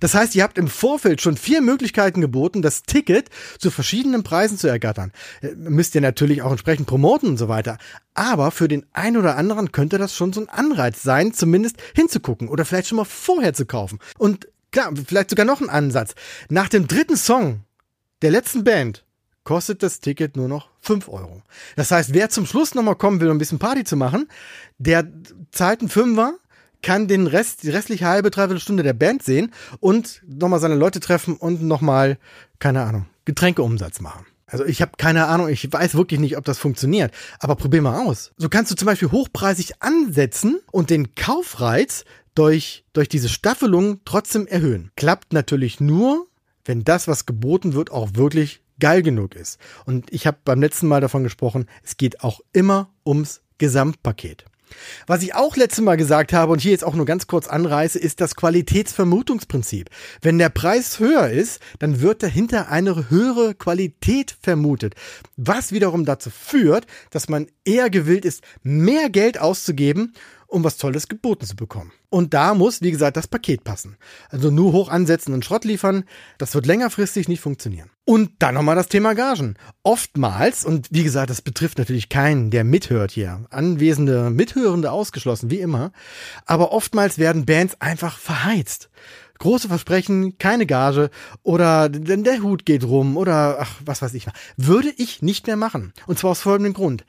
Das 0.00 0.14
heißt, 0.14 0.34
ihr 0.34 0.42
habt 0.42 0.58
im 0.58 0.68
Vorfeld 0.68 1.20
schon 1.20 1.36
vier 1.36 1.60
Möglichkeiten 1.60 2.20
geboten, 2.20 2.62
das 2.62 2.82
Ticket 2.82 3.28
zu 3.58 3.70
verschiedenen 3.70 4.22
Preisen 4.22 4.58
zu 4.58 4.68
ergattern. 4.68 5.12
Äh, 5.40 5.54
müsst 5.56 5.94
ihr 5.94 6.00
natürlich 6.00 6.42
auch 6.42 6.50
entsprechend 6.50 6.86
promoten 6.86 7.30
und 7.30 7.36
so 7.36 7.48
weiter. 7.48 7.78
Aber 8.14 8.50
für 8.50 8.68
den 8.68 8.86
einen 8.92 9.16
oder 9.16 9.36
anderen 9.36 9.72
könnte 9.72 9.98
das 9.98 10.14
schon 10.14 10.32
so 10.32 10.40
ein 10.40 10.48
Anreiz 10.48 11.02
sein, 11.02 11.32
zumindest 11.32 11.76
hinzugucken 11.94 12.48
oder 12.48 12.64
vielleicht 12.64 12.88
schon 12.88 12.96
mal 12.96 13.04
vorher 13.04 13.54
zu 13.54 13.66
kaufen. 13.66 13.98
Und 14.18 14.48
klar, 14.72 14.92
vielleicht 15.06 15.30
sogar 15.30 15.46
noch 15.46 15.60
ein 15.60 15.70
Ansatz. 15.70 16.14
Nach 16.48 16.68
dem 16.68 16.88
dritten 16.88 17.16
Song 17.16 17.62
der 18.22 18.30
letzten 18.30 18.64
Band 18.64 19.04
kostet 19.44 19.82
das 19.82 20.00
Ticket 20.00 20.36
nur 20.36 20.48
noch 20.48 20.70
5 20.80 21.08
Euro. 21.08 21.42
Das 21.76 21.90
heißt, 21.90 22.12
wer 22.12 22.28
zum 22.28 22.46
Schluss 22.46 22.74
nochmal 22.74 22.96
kommen 22.96 23.20
will, 23.20 23.30
um 23.30 23.36
ein 23.36 23.38
bisschen 23.38 23.58
Party 23.58 23.84
zu 23.84 23.96
machen, 23.96 24.28
der 24.78 25.10
zahlt 25.52 25.80
einen 25.80 25.88
Fünfer, 25.88 26.34
kann 26.82 27.08
den 27.08 27.26
Rest, 27.26 27.62
die 27.62 27.70
restliche 27.70 28.06
halbe, 28.06 28.30
dreiviertel 28.30 28.60
Stunde 28.60 28.82
der 28.82 28.92
Band 28.92 29.22
sehen 29.22 29.52
und 29.80 30.22
nochmal 30.26 30.60
seine 30.60 30.74
Leute 30.74 31.00
treffen 31.00 31.36
und 31.36 31.62
nochmal, 31.62 32.18
keine 32.58 32.82
Ahnung, 32.82 33.06
Getränkeumsatz 33.24 34.00
machen. 34.00 34.26
Also 34.46 34.64
ich 34.64 34.80
habe 34.80 34.92
keine 34.96 35.26
Ahnung, 35.26 35.48
ich 35.48 35.72
weiß 35.72 35.96
wirklich 35.96 36.20
nicht, 36.20 36.36
ob 36.36 36.44
das 36.44 36.58
funktioniert, 36.58 37.12
aber 37.40 37.56
probier 37.56 37.82
mal 37.82 38.06
aus. 38.06 38.32
So 38.36 38.48
kannst 38.48 38.70
du 38.70 38.76
zum 38.76 38.86
Beispiel 38.86 39.10
hochpreisig 39.10 39.82
ansetzen 39.82 40.60
und 40.70 40.90
den 40.90 41.16
Kaufreiz 41.16 42.04
durch, 42.36 42.84
durch 42.92 43.08
diese 43.08 43.28
Staffelung 43.28 44.00
trotzdem 44.04 44.46
erhöhen. 44.46 44.92
Klappt 44.94 45.32
natürlich 45.32 45.80
nur, 45.80 46.28
wenn 46.64 46.84
das, 46.84 47.08
was 47.08 47.26
geboten 47.26 47.74
wird, 47.74 47.90
auch 47.90 48.10
wirklich 48.14 48.62
geil 48.78 49.02
genug 49.02 49.34
ist. 49.34 49.58
Und 49.84 50.12
ich 50.12 50.26
habe 50.26 50.38
beim 50.44 50.60
letzten 50.60 50.86
Mal 50.86 51.00
davon 51.00 51.24
gesprochen, 51.24 51.66
es 51.82 51.96
geht 51.96 52.22
auch 52.22 52.40
immer 52.52 52.90
ums 53.04 53.40
Gesamtpaket. 53.58 54.44
Was 55.06 55.22
ich 55.22 55.34
auch 55.34 55.56
letztes 55.56 55.84
Mal 55.84 55.96
gesagt 55.96 56.32
habe 56.32 56.52
und 56.52 56.60
hier 56.60 56.72
jetzt 56.72 56.84
auch 56.84 56.94
nur 56.94 57.06
ganz 57.06 57.26
kurz 57.26 57.46
anreiße, 57.46 57.98
ist 57.98 58.20
das 58.20 58.36
Qualitätsvermutungsprinzip. 58.36 59.90
Wenn 60.22 60.38
der 60.38 60.48
Preis 60.48 60.98
höher 60.98 61.28
ist, 61.30 61.60
dann 61.78 62.00
wird 62.00 62.22
dahinter 62.22 62.68
eine 62.68 63.10
höhere 63.10 63.54
Qualität 63.54 64.36
vermutet, 64.40 64.94
was 65.36 65.72
wiederum 65.72 66.04
dazu 66.04 66.30
führt, 66.30 66.86
dass 67.10 67.28
man 67.28 67.46
eher 67.64 67.90
gewillt 67.90 68.24
ist, 68.24 68.42
mehr 68.62 69.10
Geld 69.10 69.38
auszugeben 69.40 70.14
um 70.46 70.64
was 70.64 70.76
Tolles 70.76 71.08
geboten 71.08 71.46
zu 71.46 71.56
bekommen. 71.56 71.92
Und 72.08 72.34
da 72.34 72.54
muss, 72.54 72.82
wie 72.82 72.90
gesagt, 72.90 73.16
das 73.16 73.26
Paket 73.26 73.64
passen. 73.64 73.96
Also 74.28 74.50
nur 74.50 74.72
hoch 74.72 74.88
ansetzen 74.88 75.34
und 75.34 75.44
Schrott 75.44 75.64
liefern, 75.64 76.04
das 76.38 76.54
wird 76.54 76.66
längerfristig 76.66 77.28
nicht 77.28 77.40
funktionieren. 77.40 77.90
Und 78.04 78.30
dann 78.38 78.54
nochmal 78.54 78.76
das 78.76 78.88
Thema 78.88 79.14
Gagen. 79.14 79.56
Oftmals, 79.82 80.64
und 80.64 80.88
wie 80.90 81.02
gesagt, 81.02 81.30
das 81.30 81.42
betrifft 81.42 81.78
natürlich 81.78 82.08
keinen, 82.08 82.50
der 82.50 82.64
mithört 82.64 83.10
hier, 83.10 83.44
anwesende 83.50 84.30
Mithörende 84.30 84.92
ausgeschlossen, 84.92 85.50
wie 85.50 85.60
immer, 85.60 85.92
aber 86.44 86.72
oftmals 86.72 87.18
werden 87.18 87.46
Bands 87.46 87.80
einfach 87.80 88.18
verheizt 88.18 88.90
große 89.38 89.68
Versprechen, 89.68 90.38
keine 90.38 90.66
Gage 90.66 91.10
oder 91.42 91.88
der 91.88 92.42
Hut 92.42 92.64
geht 92.64 92.84
rum 92.84 93.16
oder 93.16 93.58
ach, 93.60 93.80
was 93.84 94.02
weiß 94.02 94.14
ich. 94.14 94.26
Würde 94.56 94.92
ich 94.96 95.22
nicht 95.22 95.46
mehr 95.46 95.56
machen. 95.56 95.92
Und 96.06 96.18
zwar 96.18 96.32
aus 96.32 96.40
folgendem 96.40 96.74
Grund. 96.74 97.04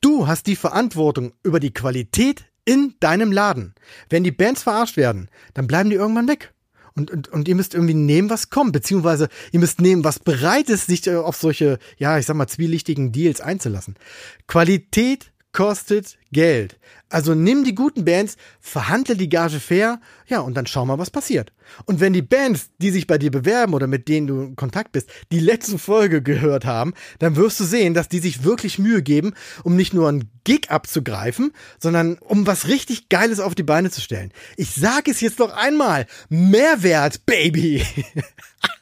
Du 0.00 0.26
hast 0.26 0.46
die 0.46 0.56
Verantwortung 0.56 1.32
über 1.42 1.60
die 1.60 1.72
Qualität 1.74 2.44
in 2.68 2.94
deinem 3.00 3.32
Laden. 3.32 3.74
Wenn 4.10 4.24
die 4.24 4.30
Bands 4.30 4.62
verarscht 4.62 4.98
werden, 4.98 5.30
dann 5.54 5.66
bleiben 5.66 5.88
die 5.88 5.96
irgendwann 5.96 6.28
weg. 6.28 6.52
Und, 6.94 7.10
und, 7.10 7.28
und 7.28 7.48
ihr 7.48 7.54
müsst 7.54 7.72
irgendwie 7.72 7.94
nehmen, 7.94 8.28
was 8.28 8.50
kommt, 8.50 8.72
beziehungsweise 8.72 9.28
ihr 9.52 9.60
müsst 9.60 9.80
nehmen, 9.80 10.04
was 10.04 10.18
bereit 10.18 10.68
ist, 10.68 10.86
sich 10.86 11.08
auf 11.08 11.36
solche, 11.36 11.78
ja, 11.96 12.18
ich 12.18 12.26
sag 12.26 12.36
mal, 12.36 12.46
zwielichtigen 12.46 13.10
Deals 13.10 13.40
einzulassen. 13.40 13.96
Qualität 14.48 15.32
kostet 15.52 16.18
Geld. 16.30 16.78
Also 17.08 17.34
nimm 17.34 17.64
die 17.64 17.74
guten 17.74 18.04
Bands, 18.04 18.36
verhandle 18.60 19.16
die 19.16 19.30
Gage 19.30 19.60
fair, 19.60 20.00
ja, 20.26 20.40
und 20.40 20.54
dann 20.54 20.66
schau 20.66 20.84
mal, 20.84 20.98
was 20.98 21.10
passiert. 21.10 21.52
Und 21.86 22.00
wenn 22.00 22.12
die 22.12 22.22
Bands, 22.22 22.70
die 22.78 22.90
sich 22.90 23.06
bei 23.06 23.16
dir 23.16 23.30
bewerben 23.30 23.72
oder 23.72 23.86
mit 23.86 24.08
denen 24.08 24.26
du 24.26 24.40
in 24.42 24.56
Kontakt 24.56 24.92
bist, 24.92 25.10
die 25.32 25.40
letzte 25.40 25.78
Folge 25.78 26.22
gehört 26.22 26.66
haben, 26.66 26.92
dann 27.18 27.36
wirst 27.36 27.60
du 27.60 27.64
sehen, 27.64 27.94
dass 27.94 28.08
die 28.08 28.18
sich 28.18 28.44
wirklich 28.44 28.78
Mühe 28.78 29.02
geben, 29.02 29.34
um 29.64 29.74
nicht 29.74 29.94
nur 29.94 30.08
einen 30.08 30.30
Gig 30.44 30.70
abzugreifen, 30.70 31.52
sondern 31.78 32.18
um 32.18 32.46
was 32.46 32.68
richtig 32.68 33.08
Geiles 33.08 33.40
auf 33.40 33.54
die 33.54 33.62
Beine 33.62 33.90
zu 33.90 34.00
stellen. 34.00 34.32
Ich 34.56 34.74
sage 34.74 35.10
es 35.10 35.20
jetzt 35.20 35.38
noch 35.38 35.54
einmal. 35.56 36.06
Mehrwert, 36.28 37.24
Baby. 37.24 37.82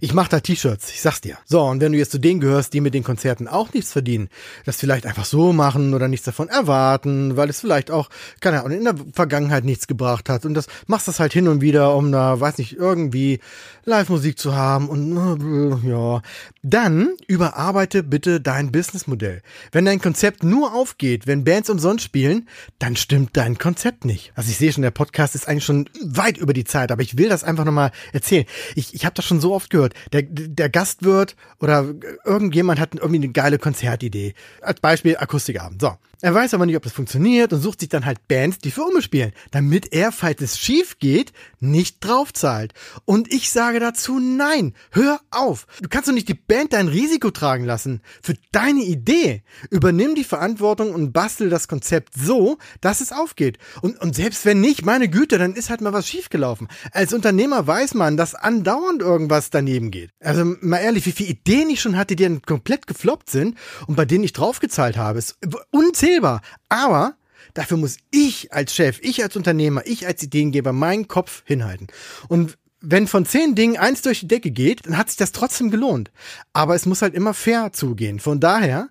Ich 0.00 0.12
mach 0.12 0.28
da 0.28 0.40
T-Shirts, 0.40 0.90
ich 0.90 1.00
sag's 1.00 1.20
dir. 1.20 1.38
So, 1.46 1.62
und 1.62 1.80
wenn 1.80 1.92
du 1.92 1.98
jetzt 1.98 2.12
zu 2.12 2.18
denen 2.18 2.40
gehörst, 2.40 2.74
die 2.74 2.80
mit 2.80 2.92
den 2.92 3.02
Konzerten 3.02 3.48
auch 3.48 3.72
nichts 3.72 3.92
verdienen, 3.92 4.28
das 4.66 4.76
vielleicht 4.76 5.06
einfach 5.06 5.24
so 5.24 5.52
machen 5.52 5.94
oder 5.94 6.06
nichts 6.08 6.26
davon 6.26 6.48
erwarten, 6.48 7.36
weil 7.36 7.48
es 7.48 7.60
vielleicht 7.60 7.90
auch, 7.90 8.10
keine 8.40 8.60
Ahnung, 8.60 8.78
in 8.78 8.84
der 8.84 8.94
Vergangenheit 9.12 9.64
nichts 9.64 9.86
gebracht 9.86 10.28
hat 10.28 10.44
und 10.44 10.54
das 10.54 10.66
machst 10.86 11.08
das 11.08 11.18
halt 11.18 11.32
hin 11.32 11.48
und 11.48 11.60
wieder, 11.62 11.94
um 11.96 12.12
da, 12.12 12.38
weiß 12.38 12.58
nicht, 12.58 12.76
irgendwie 12.76 13.40
Live-Musik 13.88 14.38
zu 14.38 14.54
haben 14.54 14.88
und 14.88 15.82
ja, 15.84 16.22
dann 16.62 17.10
überarbeite 17.26 18.02
bitte 18.02 18.40
dein 18.40 18.70
Businessmodell. 18.70 19.42
Wenn 19.72 19.84
dein 19.84 20.00
Konzept 20.00 20.44
nur 20.44 20.74
aufgeht, 20.74 21.26
wenn 21.26 21.44
Bands 21.44 21.70
umsonst 21.70 22.04
spielen, 22.04 22.48
dann 22.78 22.96
stimmt 22.96 23.30
dein 23.36 23.58
Konzept 23.58 24.04
nicht. 24.04 24.32
Also 24.36 24.50
ich 24.50 24.58
sehe 24.58 24.72
schon, 24.72 24.82
der 24.82 24.90
Podcast 24.90 25.34
ist 25.34 25.48
eigentlich 25.48 25.64
schon 25.64 25.88
weit 26.04 26.38
über 26.38 26.52
die 26.52 26.64
Zeit, 26.64 26.92
aber 26.92 27.02
ich 27.02 27.18
will 27.18 27.28
das 27.28 27.44
einfach 27.44 27.64
nochmal 27.64 27.90
erzählen. 28.12 28.44
Ich, 28.74 28.94
ich 28.94 29.04
habe 29.04 29.14
das 29.14 29.24
schon 29.24 29.40
so 29.40 29.54
oft 29.54 29.70
gehört. 29.70 29.94
Der, 30.12 30.22
der 30.22 30.68
Gastwirt 30.68 31.34
oder 31.58 31.86
irgendjemand 32.24 32.78
hat 32.78 32.94
irgendwie 32.94 33.16
eine 33.16 33.30
geile 33.30 33.58
Konzertidee. 33.58 34.34
Als 34.60 34.80
Beispiel 34.80 35.16
Akustikabend. 35.16 35.80
So. 35.80 35.96
Er 36.20 36.34
weiß 36.34 36.52
aber 36.54 36.66
nicht, 36.66 36.76
ob 36.76 36.82
das 36.82 36.92
funktioniert 36.92 37.52
und 37.52 37.60
sucht 37.60 37.78
sich 37.78 37.88
dann 37.88 38.04
halt 38.04 38.26
Bands, 38.26 38.58
die 38.58 38.72
für 38.72 38.82
Umme 38.82 39.02
spielen, 39.02 39.32
damit 39.52 39.92
er, 39.92 40.10
falls 40.10 40.40
es 40.40 40.58
schief 40.58 40.98
geht, 40.98 41.32
nicht 41.60 41.98
draufzahlt. 42.00 42.74
Und 43.04 43.32
ich 43.32 43.50
sage 43.50 43.77
dazu 43.80 44.18
nein, 44.18 44.74
hör 44.90 45.20
auf. 45.30 45.66
Du 45.80 45.88
kannst 45.88 46.08
doch 46.08 46.14
nicht 46.14 46.28
die 46.28 46.34
Band 46.34 46.72
dein 46.72 46.88
Risiko 46.88 47.30
tragen 47.30 47.64
lassen. 47.64 48.00
Für 48.22 48.34
deine 48.50 48.82
Idee. 48.82 49.42
Übernimm 49.70 50.14
die 50.14 50.24
Verantwortung 50.24 50.92
und 50.92 51.12
bastel 51.12 51.50
das 51.50 51.68
Konzept 51.68 52.14
so, 52.18 52.58
dass 52.80 53.00
es 53.00 53.12
aufgeht. 53.12 53.58
Und, 53.82 54.00
und 54.00 54.16
selbst 54.16 54.44
wenn 54.44 54.60
nicht, 54.60 54.84
meine 54.84 55.08
Güte, 55.08 55.38
dann 55.38 55.54
ist 55.54 55.70
halt 55.70 55.80
mal 55.80 55.92
was 55.92 56.08
schiefgelaufen. 56.08 56.68
Als 56.92 57.12
Unternehmer 57.12 57.66
weiß 57.66 57.94
man, 57.94 58.16
dass 58.16 58.34
andauernd 58.34 59.02
irgendwas 59.02 59.50
daneben 59.50 59.90
geht. 59.90 60.10
Also 60.20 60.44
mal 60.60 60.78
ehrlich, 60.78 61.06
wie 61.06 61.12
viele 61.12 61.30
Ideen 61.30 61.70
ich 61.70 61.80
schon 61.80 61.96
hatte, 61.96 62.16
die 62.16 62.24
dann 62.24 62.42
komplett 62.42 62.86
gefloppt 62.86 63.30
sind 63.30 63.56
und 63.86 63.94
bei 63.94 64.04
denen 64.04 64.24
ich 64.24 64.32
draufgezahlt 64.32 64.96
habe. 64.96 65.18
Ist 65.18 65.38
unzählig 65.70 66.08
zählbar. 66.08 66.40
Aber 66.68 67.16
dafür 67.54 67.76
muss 67.76 67.98
ich 68.10 68.52
als 68.52 68.74
Chef, 68.74 68.98
ich 69.02 69.22
als 69.22 69.36
Unternehmer, 69.36 69.82
ich 69.84 70.06
als 70.06 70.22
Ideengeber 70.22 70.72
meinen 70.72 71.08
Kopf 71.08 71.42
hinhalten. 71.44 71.88
Und 72.28 72.58
wenn 72.80 73.06
von 73.06 73.26
zehn 73.26 73.54
Dingen 73.54 73.76
eins 73.76 74.02
durch 74.02 74.20
die 74.20 74.28
Decke 74.28 74.50
geht, 74.50 74.86
dann 74.86 74.96
hat 74.96 75.08
sich 75.08 75.16
das 75.16 75.32
trotzdem 75.32 75.70
gelohnt. 75.70 76.10
Aber 76.52 76.74
es 76.74 76.86
muss 76.86 77.02
halt 77.02 77.14
immer 77.14 77.34
fair 77.34 77.72
zugehen. 77.72 78.20
Von 78.20 78.40
daher, 78.40 78.88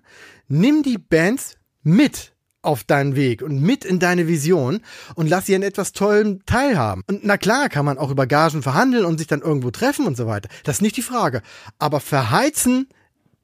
nimm 0.48 0.82
die 0.82 0.98
Bands 0.98 1.56
mit 1.82 2.32
auf 2.60 2.84
deinen 2.84 3.16
Weg 3.16 3.42
und 3.42 3.62
mit 3.62 3.84
in 3.84 3.98
deine 3.98 4.26
Vision 4.26 4.80
und 5.14 5.28
lass 5.28 5.46
sie 5.46 5.54
an 5.54 5.62
etwas 5.62 5.92
Tollem 5.92 6.44
teilhaben. 6.44 7.02
Und 7.06 7.20
na 7.24 7.38
klar 7.38 7.68
kann 7.68 7.84
man 7.84 7.98
auch 7.98 8.10
über 8.10 8.26
Gagen 8.26 8.62
verhandeln 8.62 9.04
und 9.04 9.18
sich 9.18 9.26
dann 9.26 9.40
irgendwo 9.40 9.70
treffen 9.70 10.06
und 10.06 10.16
so 10.16 10.26
weiter. 10.26 10.48
Das 10.64 10.76
ist 10.76 10.82
nicht 10.82 10.96
die 10.96 11.02
Frage. 11.02 11.42
Aber 11.78 12.00
verheizen, 12.00 12.88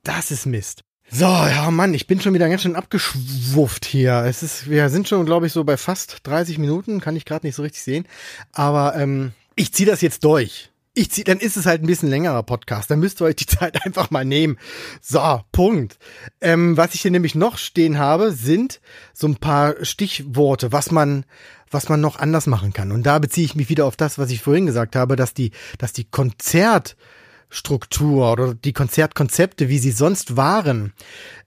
das 0.03 0.31
ist 0.31 0.47
Mist. 0.47 0.83
So, 1.11 1.27
ja 1.27 1.71
Mann, 1.71 1.95
ich 1.95 2.07
bin 2.07 2.21
schon 2.21 2.35
wieder 2.35 2.49
ganz 2.49 2.63
schön 2.63 2.77
abgeschwufft 2.77 3.85
hier. 3.85 4.25
Es 4.27 4.43
ist, 4.43 4.69
wir 4.69 4.89
sind 4.89 5.09
schon, 5.09 5.27
glaube 5.27 5.47
ich, 5.47 5.53
so 5.53 5.63
bei 5.63 5.77
fast 5.77 6.19
30 6.25 6.59
Minuten, 6.59 7.01
kann 7.01 7.15
ich 7.15 7.25
gerade 7.25 7.47
nicht 7.47 7.55
so 7.55 7.63
richtig 7.63 7.83
sehen. 7.83 8.07
Aber 8.53 8.97
ähm, 8.97 9.33
ich 9.57 9.73
ziehe 9.73 9.89
das 9.89 10.01
jetzt 10.01 10.25
durch. 10.25 10.71
Ich 10.97 11.11
zieh, 11.11 11.25
dann 11.25 11.39
ist 11.39 11.57
es 11.57 11.67
halt 11.67 11.83
ein 11.83 11.89
bisschen 11.89 12.09
längerer 12.09 12.45
Podcast. 12.45 12.91
Dann 12.91 13.01
müsst 13.01 13.21
ihr 13.21 13.25
euch 13.25 13.37
die 13.37 13.47
Zeit 13.47 13.85
einfach 13.85 14.11
mal 14.11 14.25
nehmen. 14.25 14.59
So, 15.01 15.41
Punkt. 15.51 15.99
Ähm, 16.41 16.77
was 16.77 16.95
ich 16.95 17.03
hier 17.03 17.11
nämlich 17.11 17.35
noch 17.35 17.59
stehen 17.59 17.99
habe, 17.99 18.31
sind 18.31 18.81
so 19.13 19.27
ein 19.27 19.37
paar 19.37 19.75
Stichworte, 19.85 20.71
was 20.71 20.93
man, 20.93 21.25
was 21.71 21.89
man 21.89 22.01
noch 22.01 22.19
anders 22.19 22.47
machen 22.47 22.73
kann. 22.73 22.93
Und 22.93 23.05
da 23.05 23.19
beziehe 23.19 23.45
ich 23.45 23.57
mich 23.57 23.69
wieder 23.69 23.87
auf 23.87 23.97
das, 23.97 24.19
was 24.19 24.31
ich 24.31 24.43
vorhin 24.43 24.67
gesagt 24.67 24.95
habe, 24.95 25.17
dass 25.17 25.35
die, 25.35 25.51
dass 25.79 25.93
die 25.93 26.05
Konzert 26.05 26.97
Struktur 27.51 28.33
oder 28.33 28.55
die 28.55 28.73
Konzertkonzepte, 28.73 29.69
wie 29.69 29.79
sie 29.79 29.93
sonst 29.93 30.37
waren, 30.37 30.93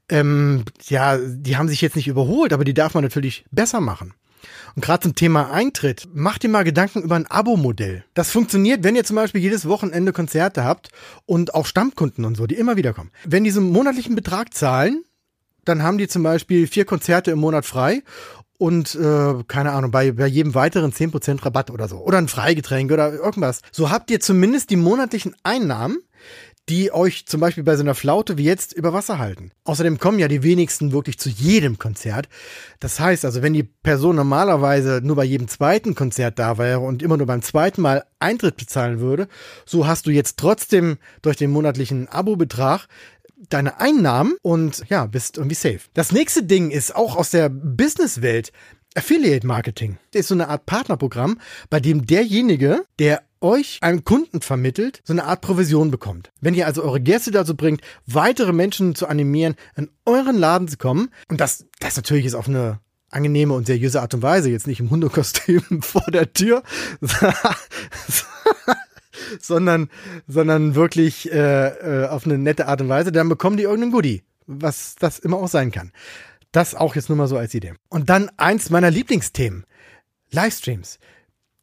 ähm, 0.10 0.64
ja, 0.88 1.18
die 1.18 1.58
haben 1.58 1.68
sich 1.68 1.82
jetzt 1.82 1.98
nicht 1.98 2.08
überholt, 2.08 2.54
aber 2.54 2.64
die 2.64 2.74
darf 2.74 2.94
man 2.94 3.04
natürlich 3.04 3.46
besser 3.52 3.82
machen. 3.82 4.14
Und 4.76 4.84
gerade 4.84 5.04
zum 5.04 5.16
Thema 5.16 5.52
Eintritt, 5.52 6.08
macht 6.14 6.44
dir 6.44 6.50
mal 6.50 6.64
Gedanken 6.64 7.02
über 7.02 7.16
ein 7.16 7.26
Abo-Modell. 7.26 8.04
Das 8.14 8.32
funktioniert, 8.32 8.84
wenn 8.84 8.96
ihr 8.96 9.04
zum 9.04 9.16
Beispiel 9.16 9.42
jedes 9.42 9.68
Wochenende 9.68 10.14
Konzerte 10.14 10.64
habt 10.64 10.90
und 11.26 11.56
auch 11.56 11.66
Stammkunden 11.66 12.26
und 12.26 12.36
so, 12.36 12.48
die 12.48 12.56
immer 12.56 12.78
wieder 12.78 12.94
kommen. 12.94 13.12
Wenn 13.26 13.44
die 13.44 13.52
so 13.52 13.60
einen 13.60 13.72
monatlichen 13.72 14.16
Betrag 14.16 14.54
zahlen, 14.54 15.04
dann 15.66 15.84
haben 15.84 15.98
die 15.98 16.08
zum 16.08 16.24
Beispiel 16.24 16.68
vier 16.68 16.86
Konzerte 16.86 17.32
im 17.32 17.40
Monat 17.40 17.66
frei 17.66 18.04
und 18.58 18.96
äh, 18.96 19.44
keine 19.48 19.72
Ahnung, 19.72 19.92
bei, 19.92 20.12
bei 20.12 20.28
jedem 20.28 20.56
weiteren 20.56 20.92
10% 20.92 21.46
Rabatt 21.46 21.70
oder 21.70 21.88
so. 21.88 21.98
Oder 21.98 22.18
ein 22.18 22.28
Freigetränk 22.28 22.92
oder 22.92 23.14
irgendwas. 23.14 23.62
So 23.72 23.92
habt 23.92 24.10
ihr 24.10 24.20
zumindest 24.20 24.70
die 24.72 24.78
monatlichen 24.78 25.36
Einnahmen, 25.44 26.00
die 26.70 26.92
euch 26.92 27.26
zum 27.26 27.40
Beispiel 27.40 27.64
bei 27.64 27.76
so 27.76 27.84
einer 27.84 27.96
Flaute 27.96 28.38
wie 28.38 28.44
jetzt 28.44 28.74
über 28.74 28.92
Wasser 28.92 29.18
halten. 29.18 29.52
Außerdem 29.64 30.00
kommen 30.00 30.20
ja 30.20 30.28
die 30.28 30.44
wenigsten 30.44 30.92
wirklich 30.92 31.18
zu 31.18 31.30
jedem 31.30 31.78
Konzert. 31.80 32.28
Das 32.80 33.00
heißt 33.00 33.24
also, 33.24 33.42
wenn 33.42 33.54
die 33.54 33.64
Person 33.64 34.18
normalerweise 34.18 35.02
nur 35.04 35.16
bei 35.16 35.24
jedem 35.24 35.48
zweiten 35.48 35.96
Konzert 35.96 36.40
da 36.40 36.58
wäre 36.58 36.80
und 36.80 37.02
immer 37.02 37.18
nur 37.18 37.28
beim 37.28 37.42
zweiten 37.42 37.82
Mal 37.82 38.06
Eintritt 38.20 38.58
bezahlen 38.58 39.00
würde, 39.00 39.28
so 39.66 39.88
hast 39.88 40.08
du 40.08 40.12
jetzt 40.12 40.38
trotzdem 40.38 40.98
durch 41.22 41.38
den 41.38 41.52
monatlichen 41.52 42.10
Abo-Betrag 42.10 42.88
deine 43.50 43.80
Einnahmen 43.80 44.36
und 44.42 44.84
ja, 44.90 45.06
bist 45.06 45.38
irgendwie 45.38 45.56
safe. 45.56 45.82
Das 45.94 46.12
nächste 46.12 46.44
Ding 46.44 46.72
ist 46.72 46.96
auch 46.96 47.16
aus 47.16 47.30
der 47.30 47.50
Businesswelt. 47.50 48.52
Affiliate 48.96 49.46
Marketing. 49.46 50.00
Das 50.12 50.22
ist 50.22 50.30
so 50.30 50.34
eine 50.34 50.48
Art 50.48 50.66
Partnerprogramm, 50.66 51.40
bei 51.70 51.80
dem 51.80 52.08
derjenige, 52.08 52.84
der 52.98 53.22
euch 53.42 53.80
einen 53.82 54.04
Kunden 54.04 54.42
vermittelt, 54.42 55.02
so 55.04 55.14
eine 55.14 55.26
Art 55.26 55.42
Provision 55.42 55.92
bekommt. 55.92 56.32
Wenn 56.42 56.54
ihr 56.54 56.68
also 56.68 56.84
eure 56.84 57.02
Gäste 57.02 57.32
dazu 57.32 57.56
bringt, 57.56 57.82
weitere 58.06 58.54
Menschen 58.54 58.96
zu 58.96 59.08
animieren, 59.08 59.56
in 59.76 59.90
euren 60.06 60.38
Laden 60.38 60.68
zu 60.68 60.78
kommen, 60.78 61.10
und 61.28 61.42
das, 61.42 61.66
das 61.80 61.96
natürlich 61.96 62.26
ist 62.26 62.36
auf 62.36 62.48
eine 62.48 62.80
angenehme 63.10 63.54
und 63.54 63.68
seriöse 63.68 64.02
Art 64.02 64.14
und 64.14 64.22
Weise, 64.22 64.50
jetzt 64.50 64.68
nicht 64.68 64.80
im 64.80 64.90
Hundekostüm 64.90 65.64
vor 65.82 66.06
der 66.12 66.34
Tür, 66.34 66.64
sondern, 69.42 69.90
sondern 70.28 70.76
wirklich 70.76 71.32
äh, 71.32 72.04
äh, 72.04 72.08
auf 72.08 72.26
eine 72.26 72.38
nette 72.38 72.68
Art 72.68 72.82
und 72.82 72.90
Weise, 72.90 73.12
dann 73.12 73.30
bekommen 73.30 73.58
die 73.58 73.64
irgendeinen 73.64 73.92
Goodie, 73.92 74.24
was 74.46 74.96
das 75.00 75.20
immer 75.20 75.38
auch 75.38 75.48
sein 75.48 75.72
kann. 75.72 75.92
Das 76.52 76.76
auch 76.76 76.96
jetzt 76.96 77.10
nur 77.10 77.18
mal 77.18 77.28
so 77.28 77.38
als 77.38 77.54
Idee. 77.54 77.74
Und 77.90 78.10
dann 78.10 78.30
eins 78.38 78.70
meiner 78.70 78.90
Lieblingsthemen. 78.90 79.66
Livestreams. 80.32 81.00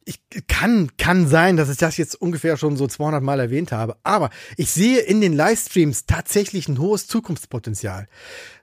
Ich 0.07 0.21
kann, 0.49 0.90
kann 0.99 1.27
sein, 1.29 1.57
dass 1.57 1.71
ich 1.71 1.79
das 1.79 1.97
jetzt 1.97 2.14
ungefähr 2.21 2.57
schon 2.57 2.77
so 2.77 2.87
200 2.87 3.23
Mal 3.23 3.40
erwähnt 3.40 3.73
habe, 3.73 3.97
aber 4.03 4.31
ich 4.57 4.71
sehe 4.71 5.01
in 5.01 5.21
den 5.21 5.33
Livestreams 5.33 6.05
tatsächlich 6.07 6.69
ein 6.69 6.79
hohes 6.79 7.07
Zukunftspotenzial. 7.07 8.07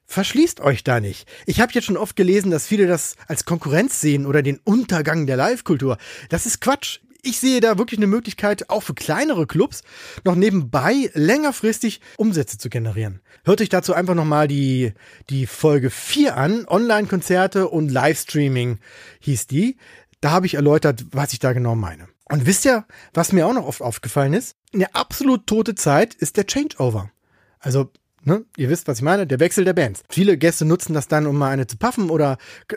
Verschließt 0.06 0.60
euch 0.60 0.84
da 0.84 1.00
nicht. 1.00 1.28
Ich 1.46 1.62
habe 1.62 1.72
jetzt 1.74 1.86
schon 1.86 1.98
oft 1.98 2.16
gelesen, 2.16 2.52
dass 2.52 2.68
viele 2.68 2.86
das 2.86 3.16
als 3.28 3.46
Konkurrenz 3.46 4.02
sehen 4.02 4.26
oder 4.26 4.42
den 4.42 4.60
Untergang 4.64 5.26
der 5.26 5.38
Live-Kultur. 5.38 5.98
Das 6.30 6.46
ist 6.46 6.62
Quatsch 6.62 7.00
ich 7.24 7.40
sehe 7.40 7.62
da 7.62 7.78
wirklich 7.78 8.00
eine 8.00 8.08
Möglichkeit, 8.08 8.70
auch 8.70 8.82
für 8.82 8.94
kleinere 8.94 9.46
Clubs 9.46 9.84
noch 10.24 10.36
nebenbei 10.36 11.12
längerfristig 11.14 12.02
Umsätze 12.18 12.58
zu 12.58 12.70
generieren. 12.70 13.22
Hört 13.44 13.62
euch 13.62 13.70
dazu 13.70 13.94
einfach 13.94 14.16
nochmal 14.16 14.48
die, 14.48 14.94
die 15.30 15.46
Folge 15.46 15.90
4 15.90 16.36
an. 16.36 16.66
Online-Konzerte 16.68 17.68
und 17.68 17.90
Livestreaming 17.90 18.80
hieß 19.20 19.48
die. 19.48 19.78
Da 20.22 20.32
habe 20.32 20.46
ich 20.46 20.54
erläutert, 20.54 21.06
was 21.12 21.34
ich 21.34 21.40
da 21.40 21.54
genau 21.54 21.76
meine. 21.76 22.08
Und 22.26 22.46
wisst 22.46 22.66
ihr, 22.66 22.86
was 23.14 23.34
mir 23.34 23.46
auch 23.48 23.54
noch 23.54 23.68
oft 23.68 23.82
aufgefallen 23.82 24.34
ist? 24.34 24.56
Eine 24.74 24.94
absolut 24.96 25.48
tote 25.48 25.76
Zeit 25.76 26.14
ist 26.14 26.38
der 26.38 26.46
Changeover. 26.46 27.12
Also 27.60 27.92
Ne? 28.24 28.46
Ihr 28.56 28.70
wisst, 28.70 28.88
was 28.88 29.00
ich 29.00 29.04
meine, 29.04 29.26
der 29.26 29.40
Wechsel 29.40 29.66
der 29.66 29.74
Bands. 29.74 30.04
Viele 30.10 30.38
Gäste 30.38 30.64
nutzen 30.64 30.94
das 30.94 31.08
dann, 31.08 31.26
um 31.26 31.38
mal 31.38 31.50
eine 31.50 31.66
zu 31.66 31.76
puffen 31.78 32.12
oder 32.12 32.38
äh, 32.70 32.76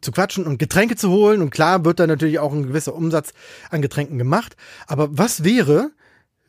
zu 0.00 0.12
quatschen 0.12 0.46
und 0.46 0.58
Getränke 0.58 0.96
zu 0.96 1.10
holen. 1.10 1.42
Und 1.42 1.50
klar 1.50 1.84
wird 1.84 2.00
da 2.00 2.06
natürlich 2.06 2.38
auch 2.38 2.54
ein 2.54 2.68
gewisser 2.68 2.94
Umsatz 2.94 3.34
an 3.68 3.82
Getränken 3.82 4.16
gemacht. 4.16 4.56
Aber 4.86 5.08
was 5.10 5.44
wäre, 5.44 5.90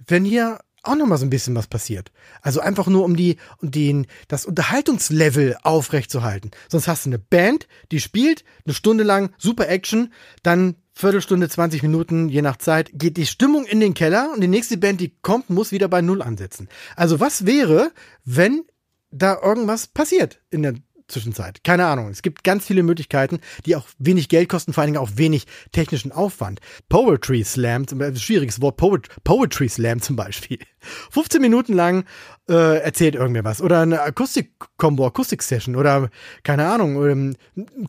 wenn 0.08 0.24
hier 0.24 0.60
auch 0.84 0.96
noch 0.96 1.06
mal 1.06 1.18
so 1.18 1.26
ein 1.26 1.30
bisschen 1.30 1.56
was 1.56 1.68
passiert? 1.68 2.12
Also 2.42 2.60
einfach 2.60 2.88
nur, 2.88 3.04
um 3.04 3.16
die, 3.16 3.38
um 3.62 3.72
den, 3.72 4.08
das 4.28 4.46
Unterhaltungslevel 4.46 5.58
aufrechtzuerhalten. 5.64 6.52
Sonst 6.70 6.88
hast 6.88 7.06
du 7.06 7.10
eine 7.10 7.20
Band, 7.20 7.68
die 7.92 8.00
spielt 8.00 8.44
eine 8.66 8.74
Stunde 8.74 9.04
lang 9.04 9.32
super 9.38 9.68
Action, 9.68 10.14
dann 10.44 10.76
Viertelstunde, 10.94 11.48
20 11.48 11.82
Minuten, 11.82 12.28
je 12.28 12.42
nach 12.42 12.58
Zeit, 12.58 12.92
geht 12.94 13.16
die 13.16 13.26
Stimmung 13.26 13.66
in 13.66 13.80
den 13.80 13.94
Keller 13.94 14.32
und 14.34 14.42
die 14.42 14.48
nächste 14.48 14.78
Band, 14.78 15.00
die 15.00 15.16
kommt, 15.22 15.50
muss 15.50 15.72
wieder 15.72 15.88
bei 15.88 16.02
Null 16.02 16.22
ansetzen. 16.22 16.68
Also 16.96 17.22
was 17.22 17.46
wäre, 17.46 17.92
wenn 18.26 18.64
da 19.12 19.40
irgendwas 19.42 19.88
passiert 19.88 20.42
in 20.50 20.62
der 20.62 20.76
Zwischenzeit. 21.10 21.64
Keine 21.64 21.86
Ahnung. 21.86 22.10
Es 22.10 22.22
gibt 22.22 22.44
ganz 22.44 22.66
viele 22.66 22.84
Möglichkeiten, 22.84 23.40
die 23.66 23.76
auch 23.76 23.86
wenig 23.98 24.30
Geld 24.30 24.50
kosten, 24.50 24.74
vor 24.74 24.82
allen 24.82 24.94
Dingen 24.94 25.04
auch 25.04 25.12
wenig 25.16 25.46
technischen 25.72 26.12
Aufwand. 26.12 26.60
Poetry 26.88 27.44
Slam, 27.44 27.86
schwieriges 28.16 28.62
Wort, 28.62 28.78
Poet, 28.78 29.08
Poetry 29.24 29.70
Slam 29.70 30.02
zum 30.02 30.16
Beispiel. 30.16 30.60
15 31.12 31.42
Minuten 31.42 31.74
lang 31.74 32.06
äh, 32.48 32.80
erzählt 32.80 33.16
irgendwer 33.16 33.44
was. 33.44 33.62
Oder 33.62 33.82
eine 33.82 34.02
Akustik-Combo, 34.02 35.08
Akustik-Session 35.08 35.76
oder 35.76 36.10
keine 36.44 36.68
Ahnung, 36.68 36.96
oder, 36.96 37.12
ähm, 37.12 37.36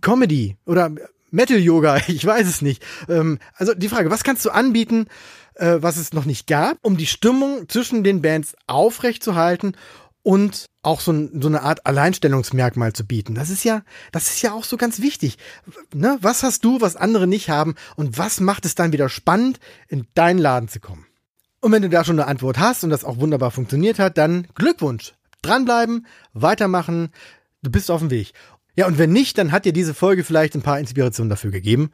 Comedy 0.00 0.56
oder 0.66 0.90
Metal-Yoga, 1.30 2.02
ich 2.09 2.24
weiß 2.24 2.46
es 2.46 2.62
nicht. 2.62 2.83
Ähm, 3.09 3.38
also 3.54 3.74
die 3.74 3.88
Frage, 3.88 4.11
was 4.11 4.24
kannst 4.24 4.44
du 4.44 4.50
anbieten, 4.50 5.06
äh, 5.54 5.76
was 5.80 5.96
es 5.96 6.12
noch 6.12 6.24
nicht 6.24 6.46
gab, 6.46 6.78
um 6.83 6.96
die 6.96 7.06
Stimmung 7.06 7.68
zwischen 7.68 8.04
den 8.04 8.22
Bands 8.22 8.56
aufrechtzuerhalten 8.66 9.76
und 10.22 10.66
auch 10.83 11.00
so, 11.00 11.12
so, 11.33 11.48
eine 11.48 11.62
Art 11.62 11.87
Alleinstellungsmerkmal 11.87 12.92
zu 12.92 13.04
bieten. 13.04 13.35
Das 13.35 13.50
ist 13.50 13.64
ja, 13.64 13.83
das 14.12 14.30
ist 14.30 14.42
ja 14.42 14.52
auch 14.52 14.64
so 14.64 14.76
ganz 14.76 15.00
wichtig. 15.00 15.38
Ne? 15.94 16.18
Was 16.20 16.42
hast 16.42 16.64
du, 16.64 16.80
was 16.80 16.96
andere 16.96 17.26
nicht 17.26 17.50
haben 17.50 17.74
und 17.96 18.18
was 18.18 18.40
macht 18.40 18.64
es 18.64 18.74
dann 18.74 18.92
wieder 18.92 19.09
spannend, 19.09 19.61
in 19.88 20.06
deinen 20.14 20.38
Laden 20.38 20.68
zu 20.68 20.80
kommen? 20.80 21.06
Und 21.61 21.72
wenn 21.72 21.83
du 21.83 21.90
da 21.90 22.04
schon 22.04 22.18
eine 22.18 22.28
Antwort 22.28 22.59
hast 22.59 22.85
und 22.85 22.90
das 22.90 23.04
auch 23.04 23.18
wunderbar 23.18 23.50
funktioniert 23.50 23.98
hat, 23.98 24.16
dann 24.16 24.46
Glückwunsch. 24.54 25.12
Dranbleiben, 25.42 26.06
weitermachen, 26.33 27.11
du 27.62 27.70
bist 27.70 27.90
auf 27.90 28.00
dem 28.00 28.11
Weg. 28.11 28.33
Ja, 28.76 28.87
und 28.87 28.98
wenn 28.98 29.12
nicht, 29.12 29.37
dann 29.37 29.52
hat 29.52 29.64
dir 29.64 29.72
diese 29.72 29.94
Folge 29.94 30.24
vielleicht 30.24 30.54
ein 30.54 30.62
paar 30.62 30.78
Inspirationen 30.78 31.30
dafür 31.30 31.50
gegeben, 31.50 31.90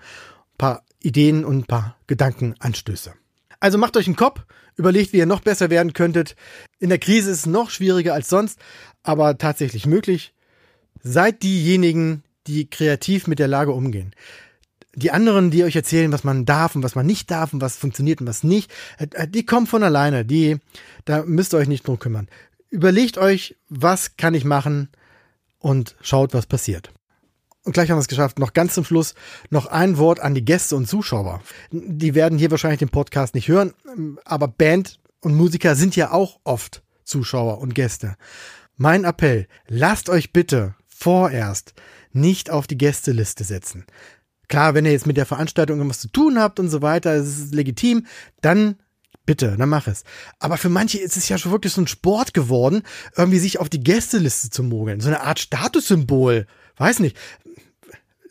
ein 0.54 0.58
paar 0.58 0.84
Ideen 1.00 1.44
und 1.44 1.58
ein 1.58 1.64
paar 1.64 1.96
Gedankenanstöße. 2.06 3.14
Also 3.60 3.78
macht 3.78 3.96
euch 3.96 4.06
einen 4.06 4.16
Kopf, 4.16 4.44
überlegt, 4.76 5.12
wie 5.12 5.18
ihr 5.18 5.26
noch 5.26 5.40
besser 5.40 5.70
werden 5.70 5.92
könntet. 5.92 6.36
In 6.78 6.90
der 6.90 6.98
Krise 6.98 7.30
ist 7.30 7.38
es 7.38 7.46
noch 7.46 7.70
schwieriger 7.70 8.14
als 8.14 8.28
sonst, 8.28 8.58
aber 9.02 9.38
tatsächlich 9.38 9.86
möglich. 9.86 10.34
Seid 11.02 11.42
diejenigen, 11.42 12.22
die 12.46 12.68
kreativ 12.68 13.26
mit 13.26 13.38
der 13.38 13.48
Lage 13.48 13.72
umgehen. 13.72 14.14
Die 14.94 15.10
anderen, 15.10 15.50
die 15.50 15.64
euch 15.64 15.76
erzählen, 15.76 16.12
was 16.12 16.24
man 16.24 16.46
darf 16.46 16.74
und 16.74 16.82
was 16.82 16.94
man 16.94 17.06
nicht 17.06 17.30
darf 17.30 17.52
und 17.52 17.60
was 17.60 17.76
funktioniert 17.76 18.20
und 18.20 18.26
was 18.26 18.44
nicht, 18.44 18.72
äh, 18.98 19.28
die 19.28 19.44
kommen 19.44 19.66
von 19.66 19.82
alleine. 19.82 20.24
Die, 20.24 20.56
da 21.04 21.22
müsst 21.24 21.54
ihr 21.54 21.58
euch 21.58 21.68
nicht 21.68 21.86
drum 21.86 21.98
kümmern. 21.98 22.28
Überlegt 22.70 23.18
euch, 23.18 23.56
was 23.68 24.16
kann 24.16 24.34
ich 24.34 24.44
machen 24.44 24.88
und 25.58 25.96
schaut, 26.00 26.34
was 26.34 26.46
passiert. 26.46 26.90
Und 27.64 27.72
gleich 27.72 27.90
haben 27.90 27.96
wir 27.96 28.02
es 28.02 28.08
geschafft. 28.08 28.38
Noch 28.38 28.52
ganz 28.52 28.74
zum 28.74 28.84
Schluss 28.84 29.14
noch 29.50 29.66
ein 29.66 29.98
Wort 29.98 30.20
an 30.20 30.34
die 30.34 30.44
Gäste 30.44 30.76
und 30.76 30.86
Zuschauer. 30.86 31.42
Die 31.72 32.14
werden 32.14 32.38
hier 32.38 32.50
wahrscheinlich 32.50 32.78
den 32.78 32.90
Podcast 32.90 33.34
nicht 33.34 33.48
hören, 33.48 33.74
aber 34.24 34.48
Band 34.48 34.98
und 35.26 35.34
Musiker 35.34 35.74
sind 35.74 35.96
ja 35.96 36.12
auch 36.12 36.38
oft 36.44 36.84
Zuschauer 37.02 37.58
und 37.58 37.74
Gäste. 37.74 38.14
Mein 38.76 39.02
Appell, 39.02 39.48
lasst 39.66 40.08
euch 40.08 40.32
bitte 40.32 40.76
vorerst 40.86 41.74
nicht 42.12 42.48
auf 42.48 42.68
die 42.68 42.78
Gästeliste 42.78 43.42
setzen. 43.42 43.86
Klar, 44.46 44.74
wenn 44.74 44.84
ihr 44.86 44.92
jetzt 44.92 45.08
mit 45.08 45.16
der 45.16 45.26
Veranstaltung 45.26 45.78
irgendwas 45.78 45.98
zu 45.98 46.12
tun 46.12 46.38
habt 46.38 46.60
und 46.60 46.68
so 46.68 46.80
weiter, 46.80 47.16
das 47.16 47.26
ist 47.26 47.52
legitim, 47.52 48.06
dann 48.40 48.76
bitte, 49.26 49.56
dann 49.56 49.68
mach 49.68 49.88
es. 49.88 50.04
Aber 50.38 50.58
für 50.58 50.68
manche 50.68 50.98
ist 50.98 51.16
es 51.16 51.28
ja 51.28 51.38
schon 51.38 51.50
wirklich 51.50 51.72
so 51.72 51.80
ein 51.80 51.88
Sport 51.88 52.32
geworden, 52.32 52.84
irgendwie 53.16 53.40
sich 53.40 53.58
auf 53.58 53.68
die 53.68 53.82
Gästeliste 53.82 54.50
zu 54.50 54.62
mogeln. 54.62 55.00
So 55.00 55.08
eine 55.08 55.22
Art 55.22 55.40
Statussymbol. 55.40 56.46
Weiß 56.76 57.00
nicht. 57.00 57.16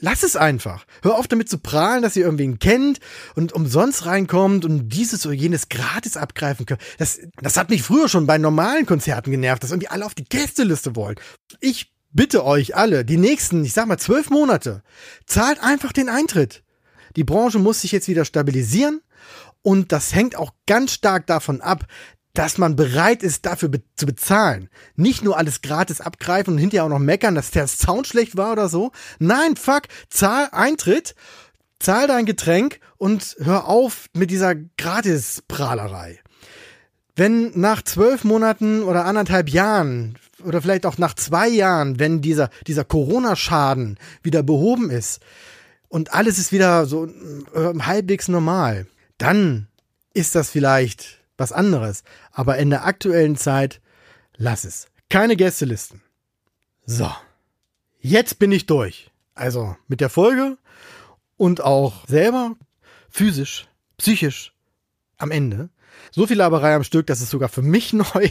Lass 0.02 0.24
es 0.24 0.36
einfach. 0.36 0.86
Hör 1.02 1.18
auf 1.18 1.28
damit 1.28 1.50
zu 1.50 1.58
prahlen, 1.58 2.02
dass 2.02 2.16
ihr 2.16 2.26
irgendwen 2.26 2.60
kennt 2.60 3.00
und 3.36 3.54
umsonst 3.54 4.06
reinkommt 4.06 4.66
und 4.66 4.90
dieses 4.90 5.26
oder 5.26 5.36
jenes 5.36 5.70
gratis 5.70 6.18
abgreifen 6.18 6.66
könnt. 6.66 6.82
Das, 6.98 7.20
das 7.42 7.58
hat 7.58 7.70
mich 7.70 7.84
früher 7.84 8.10
schon 8.10 8.28
bei 8.28 8.38
normalen 8.38 8.86
Konzerten 8.86 9.32
genervt, 9.32 9.64
dass 9.64 9.72
irgendwie 9.72 9.88
alle 9.88 10.06
auf 10.06 10.14
die 10.14 10.26
Gästeliste 10.26 10.96
wollen. 10.96 11.16
Ich 11.62 11.94
bitte 12.12 12.46
euch 12.46 12.76
alle, 12.76 13.06
die 13.06 13.18
nächsten, 13.18 13.64
ich 13.64 13.74
sag 13.74 13.88
mal 13.88 13.98
zwölf 13.98 14.30
Monate, 14.30 14.84
zahlt 15.26 15.62
einfach 15.62 15.92
den 15.92 16.10
Eintritt. 16.10 16.64
Die 17.16 17.24
Branche 17.24 17.60
muss 17.60 17.82
sich 17.82 17.92
jetzt 17.92 18.08
wieder 18.08 18.26
stabilisieren 18.26 19.02
und 19.62 19.92
das 19.92 20.14
hängt 20.14 20.36
auch 20.36 20.52
ganz 20.68 20.92
stark 20.92 21.26
davon 21.28 21.62
ab, 21.62 21.86
dass 22.38 22.58
man 22.58 22.76
bereit 22.76 23.24
ist, 23.24 23.46
dafür 23.46 23.70
be 23.70 23.82
zu 23.96 24.06
bezahlen. 24.06 24.70
Nicht 24.96 25.24
nur 25.24 25.38
alles 25.38 25.62
gratis 25.62 26.02
abgreifen 26.02 26.54
und 26.54 26.60
hinterher 26.60 26.84
auch 26.84 26.90
noch 26.90 27.00
meckern, 27.00 27.36
dass 27.36 27.52
der 27.52 27.68
Sound 27.68 28.08
schlecht 28.08 28.38
war 28.38 28.52
oder 28.52 28.70
so. 28.70 28.92
Nein, 29.20 29.56
fuck, 29.56 29.84
zahl 30.10 30.50
Eintritt, 30.52 31.16
zahl 31.80 32.08
dein 32.08 32.26
Getränk 32.26 32.80
und 32.98 33.38
hör 33.40 33.68
auf 33.68 34.08
mit 34.14 34.32
dieser 34.32 34.56
Gratis-Prahlerei. 34.56 36.20
Wenn 37.16 37.58
nach 37.58 37.82
zwölf 37.82 38.26
Monaten 38.26 38.84
oder 38.84 39.06
anderthalb 39.06 39.50
Jahren 39.50 40.18
oder 40.44 40.62
vielleicht 40.62 40.86
auch 40.86 40.98
nach 40.98 41.14
zwei 41.14 41.48
Jahren, 41.48 41.98
wenn 42.00 42.22
dieser, 42.22 42.50
dieser 42.68 42.84
Corona-Schaden 42.84 43.98
wieder 44.22 44.44
behoben 44.44 44.90
ist 44.90 45.22
und 45.88 46.14
alles 46.14 46.38
ist 46.38 46.52
wieder 46.52 46.86
so 46.86 47.06
äh, 47.06 47.80
halbwegs 47.80 48.28
normal, 48.28 48.88
dann 49.18 49.68
ist 50.14 50.36
das 50.36 50.50
vielleicht 50.50 51.25
was 51.38 51.52
anderes. 51.52 52.04
Aber 52.32 52.58
in 52.58 52.70
der 52.70 52.86
aktuellen 52.86 53.36
Zeit 53.36 53.82
lass 54.38 54.64
es. 54.64 54.88
Keine 55.10 55.36
Gästelisten. 55.36 56.02
So. 56.86 57.10
Jetzt 58.00 58.40
bin 58.40 58.52
ich 58.52 58.66
durch. 58.66 59.12
Also 59.34 59.76
mit 59.88 60.02
der 60.02 60.10
Folge 60.10 60.58
und 61.38 61.62
auch 61.62 62.08
selber 62.08 62.56
physisch, 63.10 63.68
psychisch 63.98 64.54
am 65.18 65.32
Ende. 65.32 65.70
So 66.12 66.28
viel 66.28 66.38
Laberei 66.38 66.76
am 66.76 66.84
Stück, 66.84 67.08
dass 67.08 67.22
es 67.22 67.30
sogar 67.30 67.50
für 67.50 67.62
mich 67.62 67.94
neu. 67.94 68.30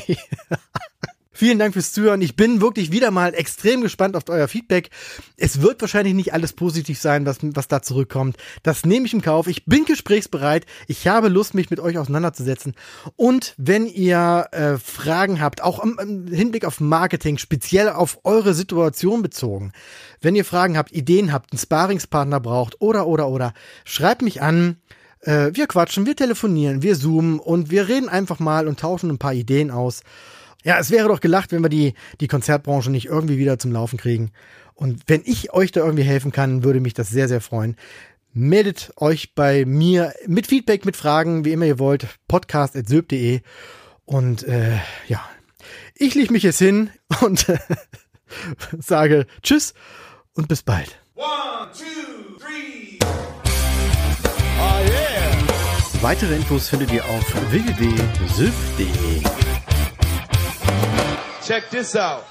Vielen 1.37 1.59
Dank 1.59 1.75
fürs 1.75 1.91
Zuhören. 1.91 2.23
Ich 2.23 2.37
bin 2.37 2.61
wirklich 2.61 2.93
wieder 2.93 3.11
mal 3.11 3.35
extrem 3.35 3.81
gespannt 3.81 4.15
auf 4.15 4.23
euer 4.29 4.47
Feedback. 4.47 4.91
Es 5.37 5.61
wird 5.61 5.81
wahrscheinlich 5.81 6.15
nicht 6.15 6.33
alles 6.33 6.53
positiv 6.53 7.01
sein, 7.01 7.27
was, 7.27 7.39
was 7.43 7.67
da 7.67 7.83
zurückkommt. 7.83 8.37
Das 8.63 8.87
nehme 8.87 9.07
ich 9.07 9.15
im 9.15 9.21
Kauf. 9.21 9.49
Ich 9.49 9.65
bin 9.65 9.85
gesprächsbereit. 9.85 10.65
Ich 10.87 11.09
habe 11.09 11.27
Lust, 11.29 11.55
mich 11.55 11.71
mit 11.71 11.81
euch 11.81 11.99
auseinanderzusetzen. 11.99 12.75
Und 13.17 13.55
wenn 13.57 13.87
ihr 13.87 14.47
äh, 14.53 14.79
Fragen 14.79 15.41
habt, 15.41 15.61
auch 15.61 15.83
im, 15.83 15.99
im 16.01 16.29
Hinblick 16.29 16.65
auf 16.65 16.79
Marketing, 16.79 17.39
speziell 17.39 17.89
auf 17.89 18.21
eure 18.23 18.55
Situation 18.55 19.21
bezogen, 19.21 19.73
wenn 20.21 20.37
ihr 20.37 20.45
Fragen 20.45 20.79
habt, 20.79 20.93
Ideen 20.93 21.33
habt, 21.33 21.53
einen 21.53 21.59
Sparingspartner 21.59 22.39
braucht 22.39 22.81
oder, 22.81 23.09
oder, 23.09 23.27
oder, 23.27 23.55
schreibt 23.85 24.23
mich 24.23 24.41
an. 24.41 24.77
Äh, 25.21 25.51
wir 25.55 25.67
quatschen, 25.67 26.07
wir 26.07 26.15
telefonieren, 26.15 26.83
wir 26.83 26.97
zoomen 26.97 27.41
und 27.41 27.73
wir 27.73 27.89
reden 27.89 28.09
einfach 28.09 28.39
mal 28.39 28.69
und 28.69 28.79
tauschen 28.79 29.11
ein 29.11 29.19
paar 29.19 29.35
Ideen 29.35 29.73
aus. 29.73 30.03
Ja, 30.65 30.79
es 30.79 30.91
wäre 30.91 31.09
doch 31.09 31.21
gelacht, 31.21 31.53
wenn 31.53 31.63
wir 31.63 31.69
die, 31.69 31.93
die 32.21 32.27
Konzertbranche 32.27 32.91
nicht 32.91 33.07
irgendwie 33.07 33.39
wieder 33.39 33.59
zum 33.59 33.71
Laufen 33.71 33.99
kriegen. 33.99 34.33
Und 34.75 35.03
wenn 35.07 35.23
ich 35.25 35.53
euch 35.53 35.71
da 35.73 35.81
irgendwie 35.81 36.03
helfen 36.03 36.33
kann, 36.33 36.65
würde 36.65 36.81
mich 36.81 36.95
das 36.95 37.11
sehr, 37.11 37.29
sehr 37.29 37.43
freuen. 37.43 37.77
Meldet 38.33 38.93
euch 38.97 39.35
bei 39.35 39.65
mir 39.67 40.13
mit 40.27 40.49
Feedback, 40.49 40.85
mit 40.85 40.97
Fragen, 40.97 41.45
wie 41.45 41.53
immer 41.53 41.67
ihr 41.67 41.79
wollt, 41.79 42.09
podcast.söb.de. 42.27 43.43
Und 44.07 44.43
äh, 44.45 44.79
ja, 45.07 45.25
ich 45.95 46.15
leg 46.15 46.31
mich 46.31 46.43
jetzt 46.43 46.59
hin 46.59 46.91
und 47.21 47.47
sage 48.81 49.27
Tschüss 49.43 49.75
und 50.33 50.49
bis 50.49 50.63
bald. 50.63 50.99
One, 51.15 51.71
two, 51.73 52.39
three. 52.39 52.99
Oh 54.59 54.81
yeah. 54.89 56.03
Weitere 56.03 56.35
Infos 56.35 56.69
findet 56.69 56.91
ihr 56.91 57.05
auf 57.05 57.53
www.sylph.de. 57.53 59.44
Check 61.45 61.69
this 61.69 61.95
out. 61.95 62.25